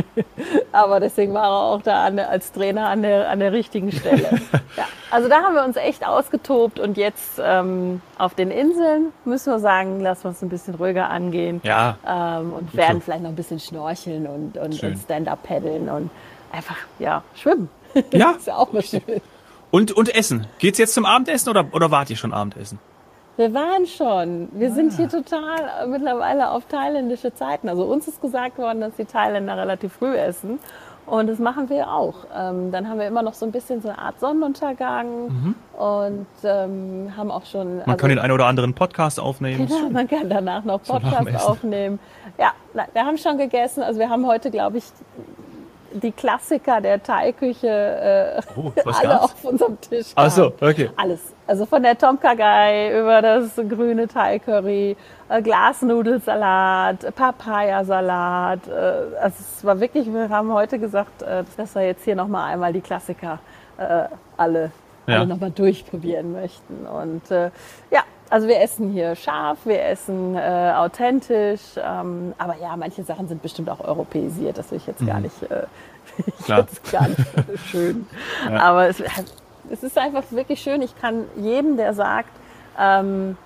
Aber 0.72 1.00
deswegen 1.00 1.34
war 1.34 1.44
er 1.44 1.50
auch 1.50 1.82
da 1.82 2.04
an, 2.04 2.18
als 2.18 2.52
Trainer 2.52 2.88
an 2.88 3.02
der, 3.02 3.28
an 3.28 3.40
der 3.40 3.52
richtigen 3.52 3.92
Stelle. 3.92 4.22
ja, 4.76 4.84
also 5.10 5.28
da 5.28 5.42
haben 5.42 5.54
wir 5.54 5.64
uns 5.64 5.76
echt 5.76 6.06
ausgetobt 6.06 6.78
und 6.78 6.96
jetzt 6.96 7.40
ähm, 7.42 8.00
auf 8.18 8.34
den 8.34 8.50
Inseln 8.50 9.12
müssen 9.24 9.52
wir 9.52 9.58
sagen, 9.58 10.00
lassen 10.00 10.24
wir 10.24 10.28
uns 10.30 10.42
ein 10.42 10.48
bisschen 10.48 10.74
ruhiger 10.74 11.10
angehen. 11.10 11.60
Ja. 11.64 11.98
Ähm, 12.06 12.52
und 12.52 12.74
werden 12.74 12.98
so. 12.98 13.04
vielleicht 13.04 13.22
noch 13.22 13.30
ein 13.30 13.36
bisschen 13.36 13.60
schnorcheln 13.60 14.26
und, 14.26 14.56
und, 14.56 14.82
und 14.82 14.98
Stand-up 14.98 15.42
paddeln 15.42 15.88
und 15.88 16.10
einfach, 16.52 16.76
ja, 16.98 17.22
schwimmen. 17.34 17.68
Ja. 18.12 18.30
ist 18.38 18.46
ja 18.46 18.56
auch 18.56 18.72
mal 18.72 18.82
schön. 18.82 19.02
Und, 19.70 19.92
und 19.92 20.14
Essen. 20.14 20.46
Geht's 20.58 20.78
jetzt 20.78 20.94
zum 20.94 21.04
Abendessen 21.04 21.48
oder, 21.50 21.66
oder 21.72 21.90
wart 21.90 22.10
ihr 22.10 22.16
schon 22.16 22.32
Abendessen? 22.32 22.78
Wir 23.36 23.52
waren 23.52 23.86
schon. 23.86 24.48
Wir 24.52 24.68
ah. 24.68 24.74
sind 24.74 24.92
hier 24.92 25.08
total 25.08 25.58
äh, 25.82 25.86
mittlerweile 25.86 26.50
auf 26.50 26.66
thailändische 26.66 27.34
Zeiten. 27.34 27.68
Also 27.68 27.84
uns 27.84 28.06
ist 28.06 28.20
gesagt 28.20 28.58
worden, 28.58 28.80
dass 28.80 28.94
die 28.96 29.04
Thailänder 29.04 29.56
relativ 29.56 29.94
früh 29.94 30.16
essen. 30.16 30.58
Und 31.06 31.26
das 31.26 31.38
machen 31.38 31.68
wir 31.68 31.92
auch. 31.92 32.14
Ähm, 32.34 32.70
dann 32.72 32.88
haben 32.88 32.98
wir 32.98 33.06
immer 33.06 33.22
noch 33.22 33.34
so 33.34 33.44
ein 33.44 33.52
bisschen 33.52 33.82
so 33.82 33.88
eine 33.90 33.98
Art 33.98 34.18
Sonnenuntergang 34.20 35.26
mhm. 35.26 35.54
und 35.78 36.26
ähm, 36.44 37.12
haben 37.14 37.30
auch 37.30 37.44
schon. 37.44 37.76
Man 37.76 37.82
also, 37.82 37.96
kann 37.98 38.08
den 38.08 38.18
einen 38.18 38.32
oder 38.32 38.46
anderen 38.46 38.72
Podcast 38.72 39.20
aufnehmen. 39.20 39.66
Genau, 39.66 39.90
man 39.90 40.08
kann 40.08 40.30
danach 40.30 40.64
noch 40.64 40.82
Podcast 40.82 41.46
aufnehmen. 41.46 41.98
Ja, 42.38 42.52
wir 42.92 43.04
haben 43.04 43.18
schon 43.18 43.36
gegessen. 43.36 43.82
Also 43.82 44.00
wir 44.00 44.08
haben 44.08 44.26
heute, 44.26 44.50
glaube 44.50 44.78
ich, 44.78 44.84
die 45.94 46.12
Klassiker 46.12 46.80
der 46.80 47.02
Thai-Küche 47.02 47.66
äh, 47.66 48.40
oh, 48.56 48.72
alle 48.84 49.08
gab's? 49.08 49.24
auf 49.24 49.44
unserem 49.44 49.80
Tisch. 49.80 50.08
Ach 50.14 50.30
so, 50.30 50.52
okay. 50.60 50.90
Alles. 50.96 51.20
Also 51.46 51.66
von 51.66 51.82
der 51.82 51.96
Tom 51.96 52.18
Kagai 52.18 52.98
über 53.00 53.20
das 53.22 53.54
grüne 53.56 54.08
Thai-Curry, 54.08 54.96
äh, 55.28 55.42
Glasnudelsalat, 55.42 57.14
Papayasalat. 57.14 58.66
Äh, 58.66 59.16
also 59.20 59.36
es 59.38 59.64
war 59.64 59.78
wirklich, 59.80 60.12
wir 60.12 60.28
haben 60.28 60.52
heute 60.52 60.78
gesagt, 60.78 61.22
äh, 61.22 61.44
dass 61.56 61.74
wir 61.74 61.82
jetzt 61.82 62.04
hier 62.04 62.16
nochmal 62.16 62.52
einmal 62.52 62.72
die 62.72 62.80
Klassiker 62.80 63.38
äh, 63.78 64.04
alle, 64.36 64.70
ja. 65.06 65.18
alle 65.18 65.26
nochmal 65.26 65.50
durchprobieren 65.50 66.32
möchten. 66.32 66.86
Und 66.86 67.30
äh, 67.30 67.50
ja, 67.90 68.02
also 68.30 68.48
wir 68.48 68.60
essen 68.60 68.90
hier 68.90 69.14
scharf, 69.14 69.58
wir 69.64 69.82
essen 69.84 70.34
äh, 70.34 70.72
authentisch, 70.76 71.60
ähm, 71.76 72.34
aber 72.38 72.56
ja, 72.56 72.76
manche 72.76 73.02
Sachen 73.02 73.28
sind 73.28 73.42
bestimmt 73.42 73.70
auch 73.70 73.80
europäisiert, 73.80 74.58
das 74.58 74.70
will 74.70 74.78
ich 74.78 74.86
jetzt 74.86 75.00
mhm. 75.00 75.06
gar 75.08 75.20
nicht, 75.20 75.42
äh, 75.42 75.66
jetzt 76.46 76.92
gar 76.92 77.08
nicht 77.08 77.20
schön. 77.66 78.06
Ja. 78.50 78.60
Aber 78.60 78.88
es, 78.88 79.02
es 79.70 79.82
ist 79.82 79.98
einfach 79.98 80.24
wirklich 80.30 80.60
schön. 80.60 80.82
Ich 80.82 80.98
kann 81.00 81.24
jedem, 81.36 81.76
der 81.76 81.94
sagt, 81.94 82.30
ähm, 82.78 83.36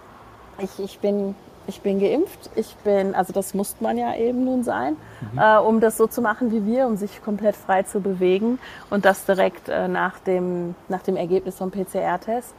ich, 0.58 0.78
ich 0.82 0.98
bin 0.98 1.34
ich 1.68 1.82
bin 1.82 2.00
geimpft. 2.00 2.50
Ich 2.56 2.74
bin, 2.76 3.14
also 3.14 3.32
das 3.32 3.52
muss 3.54 3.76
man 3.80 3.98
ja 3.98 4.16
eben 4.16 4.44
nun 4.44 4.64
sein, 4.64 4.96
mhm. 5.32 5.38
äh, 5.38 5.58
um 5.58 5.80
das 5.80 5.98
so 5.98 6.06
zu 6.06 6.22
machen 6.22 6.50
wie 6.50 6.64
wir, 6.64 6.86
um 6.86 6.96
sich 6.96 7.22
komplett 7.22 7.54
frei 7.54 7.82
zu 7.82 8.00
bewegen 8.00 8.58
und 8.90 9.04
das 9.04 9.26
direkt 9.26 9.68
äh, 9.68 9.86
nach, 9.86 10.18
dem, 10.18 10.74
nach 10.88 11.02
dem 11.02 11.16
Ergebnis 11.16 11.56
vom 11.56 11.70
PCR-Test. 11.70 12.54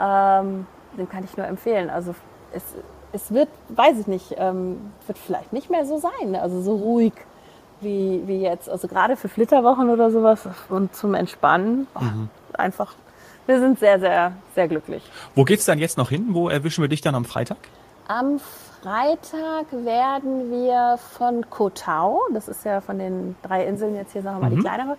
Ähm, 0.00 0.66
den 0.96 1.08
kann 1.08 1.24
ich 1.24 1.36
nur 1.36 1.46
empfehlen. 1.46 1.90
Also 1.90 2.14
es, 2.52 2.62
es 3.12 3.32
wird, 3.32 3.48
weiß 3.68 3.98
ich 4.00 4.06
nicht, 4.06 4.34
ähm, 4.38 4.92
wird 5.06 5.18
vielleicht 5.18 5.52
nicht 5.52 5.70
mehr 5.70 5.86
so 5.86 5.98
sein, 5.98 6.30
ne? 6.30 6.42
also 6.42 6.60
so 6.60 6.76
ruhig 6.76 7.12
wie, 7.80 8.22
wie 8.26 8.40
jetzt. 8.40 8.68
Also 8.68 8.88
gerade 8.88 9.16
für 9.16 9.28
Flitterwochen 9.28 9.90
oder 9.90 10.10
sowas 10.10 10.48
und 10.68 10.94
zum 10.94 11.14
Entspannen 11.14 11.86
oh, 11.94 12.00
mhm. 12.00 12.28
einfach. 12.54 12.94
Wir 13.46 13.60
sind 13.60 13.78
sehr, 13.78 14.00
sehr, 14.00 14.32
sehr 14.54 14.68
glücklich. 14.68 15.02
Wo 15.34 15.44
geht's 15.44 15.66
dann 15.66 15.78
jetzt 15.78 15.98
noch 15.98 16.08
hin? 16.08 16.28
Wo 16.30 16.48
erwischen 16.48 16.82
wir 16.82 16.88
dich 16.88 17.02
dann 17.02 17.14
am 17.14 17.26
Freitag? 17.26 17.58
Am 18.08 18.40
Freitag 18.82 19.72
werden 19.72 20.50
wir 20.50 20.98
von 21.16 21.48
Kotau, 21.48 22.20
das 22.32 22.48
ist 22.48 22.64
ja 22.64 22.82
von 22.82 22.98
den 22.98 23.34
drei 23.42 23.64
Inseln 23.64 23.94
jetzt 23.94 24.12
hier, 24.12 24.22
sagen 24.22 24.36
wir 24.36 24.42
mal 24.42 24.50
mhm. 24.50 24.56
die 24.56 24.62
kleinere, 24.62 24.96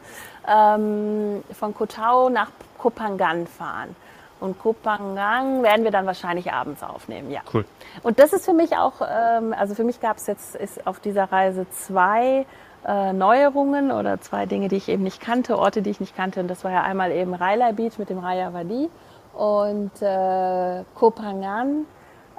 ähm, 0.48 1.44
von 1.54 1.74
Kotau 1.76 2.30
nach 2.30 2.50
Kopangan 2.80 3.46
fahren. 3.46 3.96
Und 4.40 4.60
Kopangan 4.60 5.64
werden 5.64 5.84
wir 5.84 5.92
dann 5.92 6.06
wahrscheinlich 6.06 6.52
abends 6.52 6.84
aufnehmen, 6.84 7.32
ja. 7.32 7.42
Cool. 7.54 7.66
Und 8.04 8.20
das 8.20 8.34
ist 8.34 8.46
für 8.46 8.54
mich 8.54 8.76
auch, 8.76 9.02
ähm, 9.02 9.54
also 9.58 9.76
für 9.76 9.84
mich 9.84 10.00
gab 10.02 10.18
es 10.18 10.28
jetzt 10.28 10.56
ist 10.56 10.86
auf 10.86 11.00
dieser 11.00 11.32
Reise 11.32 11.70
zwei 11.70 12.46
äh, 12.86 13.14
Neuerungen 13.14 13.92
oder 13.92 14.20
zwei 14.22 14.46
Dinge, 14.46 14.68
die 14.68 14.76
ich 14.76 14.90
eben 14.90 15.04
nicht 15.04 15.22
kannte, 15.22 15.58
Orte, 15.58 15.82
die 15.82 15.90
ich 15.90 16.00
nicht 16.00 16.16
kannte. 16.16 16.42
Und 16.42 16.50
das 16.50 16.64
war 16.64 16.72
ja 16.72 16.84
einmal 16.84 17.12
eben 17.12 17.34
Raila 17.34 17.72
Beach 17.72 17.98
mit 17.98 18.10
dem 18.10 18.20
Raya 18.20 18.54
Wadi 18.54 18.90
und 19.34 20.02
äh, 20.02 20.84
Kopangan 20.96 21.86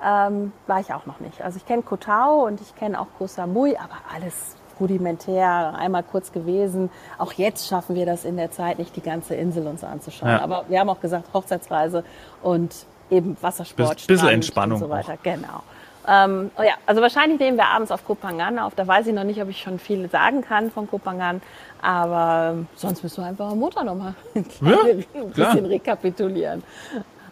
ähm, 0.04 0.52
war 0.66 0.80
ich 0.80 0.92
auch 0.92 1.06
noch 1.06 1.20
nicht. 1.20 1.42
Also 1.42 1.56
ich 1.56 1.66
kenne 1.66 1.82
Kotau 1.82 2.46
und 2.46 2.60
ich 2.60 2.74
kenne 2.76 3.00
auch 3.00 3.08
Koh 3.18 3.26
Samui, 3.26 3.76
aber 3.76 3.96
alles 4.14 4.55
rudimentär, 4.80 5.74
einmal 5.76 6.02
kurz 6.02 6.32
gewesen. 6.32 6.90
Auch 7.18 7.32
jetzt 7.32 7.68
schaffen 7.68 7.96
wir 7.96 8.06
das 8.06 8.24
in 8.24 8.36
der 8.36 8.50
Zeit 8.50 8.78
nicht, 8.78 8.94
die 8.96 9.02
ganze 9.02 9.34
Insel 9.34 9.66
uns 9.66 9.84
anzuschauen. 9.84 10.30
Ja. 10.30 10.42
Aber 10.42 10.64
wir 10.68 10.80
haben 10.80 10.88
auch 10.88 11.00
gesagt, 11.00 11.32
Hochzeitsreise 11.32 12.04
und 12.42 12.74
eben 13.10 13.36
Wassersport, 13.40 14.06
bisschen 14.06 14.28
Entspannung 14.28 14.80
und 14.80 14.88
so 14.88 14.90
weiter. 14.90 15.14
Auch. 15.14 15.22
Genau. 15.22 15.62
Ähm, 16.08 16.50
oh 16.56 16.62
ja, 16.62 16.74
also 16.86 17.02
wahrscheinlich 17.02 17.40
nehmen 17.40 17.56
wir 17.56 17.66
abends 17.66 17.90
auf 17.90 18.04
Kopangan 18.04 18.58
auf. 18.58 18.74
Da 18.74 18.86
weiß 18.86 19.08
ich 19.08 19.14
noch 19.14 19.24
nicht, 19.24 19.42
ob 19.42 19.48
ich 19.48 19.58
schon 19.58 19.78
viel 19.78 20.08
sagen 20.08 20.40
kann 20.40 20.70
von 20.70 20.88
Kopangan. 20.88 21.42
Aber 21.82 22.52
ähm, 22.52 22.66
sonst 22.76 23.02
müssen 23.02 23.22
wir 23.22 23.28
einfach 23.28 23.50
am 23.50 23.58
Montag 23.58 23.84
nochmal 23.84 24.14
ja, 24.34 24.78
ein 24.84 25.30
bisschen 25.30 25.66
rekapitulieren. 25.66 26.62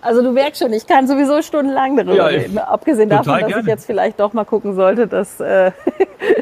Also 0.00 0.22
du 0.22 0.33
merkst 0.33 0.61
schon, 0.61 0.72
ich 0.74 0.87
kann 0.87 1.07
sowieso 1.07 1.40
stundenlang 1.40 1.96
darüber 1.96 2.14
ja, 2.14 2.26
reden. 2.26 2.59
Abgesehen 2.59 3.09
davon, 3.09 3.40
dass 3.40 3.48
gerne. 3.48 3.62
ich 3.62 3.66
jetzt 3.66 3.87
vielleicht 3.87 4.20
doch 4.20 4.35
mal 4.35 4.44
gucken 4.44 4.74
sollte, 4.74 5.07
dass 5.07 5.40
äh, 5.40 5.70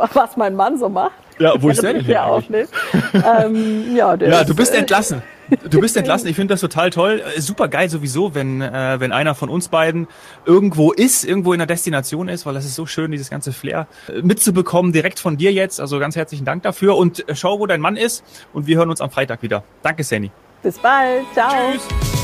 was 0.14 0.36
mein 0.36 0.54
Mann 0.54 0.78
so 0.78 0.88
macht. 0.88 1.12
Ja, 1.38 1.60
wo 1.60 1.70
ist 1.70 1.82
der 1.82 1.94
denn 1.94 2.04
hier 2.04 2.24
aufnimmt. 2.24 2.68
ähm, 3.14 3.96
ja, 3.96 4.14
ja, 4.14 4.44
du 4.44 4.54
bist 4.54 4.74
äh, 4.74 4.78
entlassen. 4.78 5.22
Du 5.68 5.80
bist 5.80 5.96
entlassen. 5.96 6.28
Ich 6.28 6.36
finde 6.36 6.54
das 6.54 6.60
total 6.60 6.90
toll. 6.90 7.22
Äh, 7.36 7.40
super 7.40 7.68
geil 7.68 7.88
sowieso, 7.88 8.34
wenn 8.34 8.60
äh, 8.60 9.00
wenn 9.00 9.12
einer 9.12 9.34
von 9.34 9.48
uns 9.48 9.68
beiden 9.68 10.06
irgendwo 10.46 10.92
ist, 10.92 11.24
irgendwo 11.24 11.52
in 11.52 11.58
der 11.58 11.66
Destination 11.66 12.28
ist, 12.28 12.46
weil 12.46 12.54
das 12.54 12.64
ist 12.64 12.74
so 12.74 12.86
schön, 12.86 13.10
dieses 13.10 13.28
ganze 13.30 13.52
Flair 13.52 13.86
äh, 14.08 14.22
mitzubekommen, 14.22 14.92
direkt 14.92 15.18
von 15.18 15.36
dir 15.36 15.52
jetzt. 15.52 15.80
Also 15.80 15.98
ganz 15.98 16.16
herzlichen 16.16 16.44
Dank 16.44 16.62
dafür 16.62 16.96
und 16.96 17.24
schau, 17.34 17.58
wo 17.58 17.66
dein 17.66 17.80
Mann 17.80 17.96
ist 17.96 18.24
und 18.52 18.66
wir 18.66 18.76
hören 18.76 18.90
uns 18.90 19.00
am 19.00 19.10
Freitag 19.10 19.42
wieder. 19.42 19.64
Danke, 19.82 20.04
Sani. 20.04 20.30
Bis 20.62 20.78
bald. 20.78 21.24
Ciao. 21.34 21.50
Tschüss. 21.72 22.21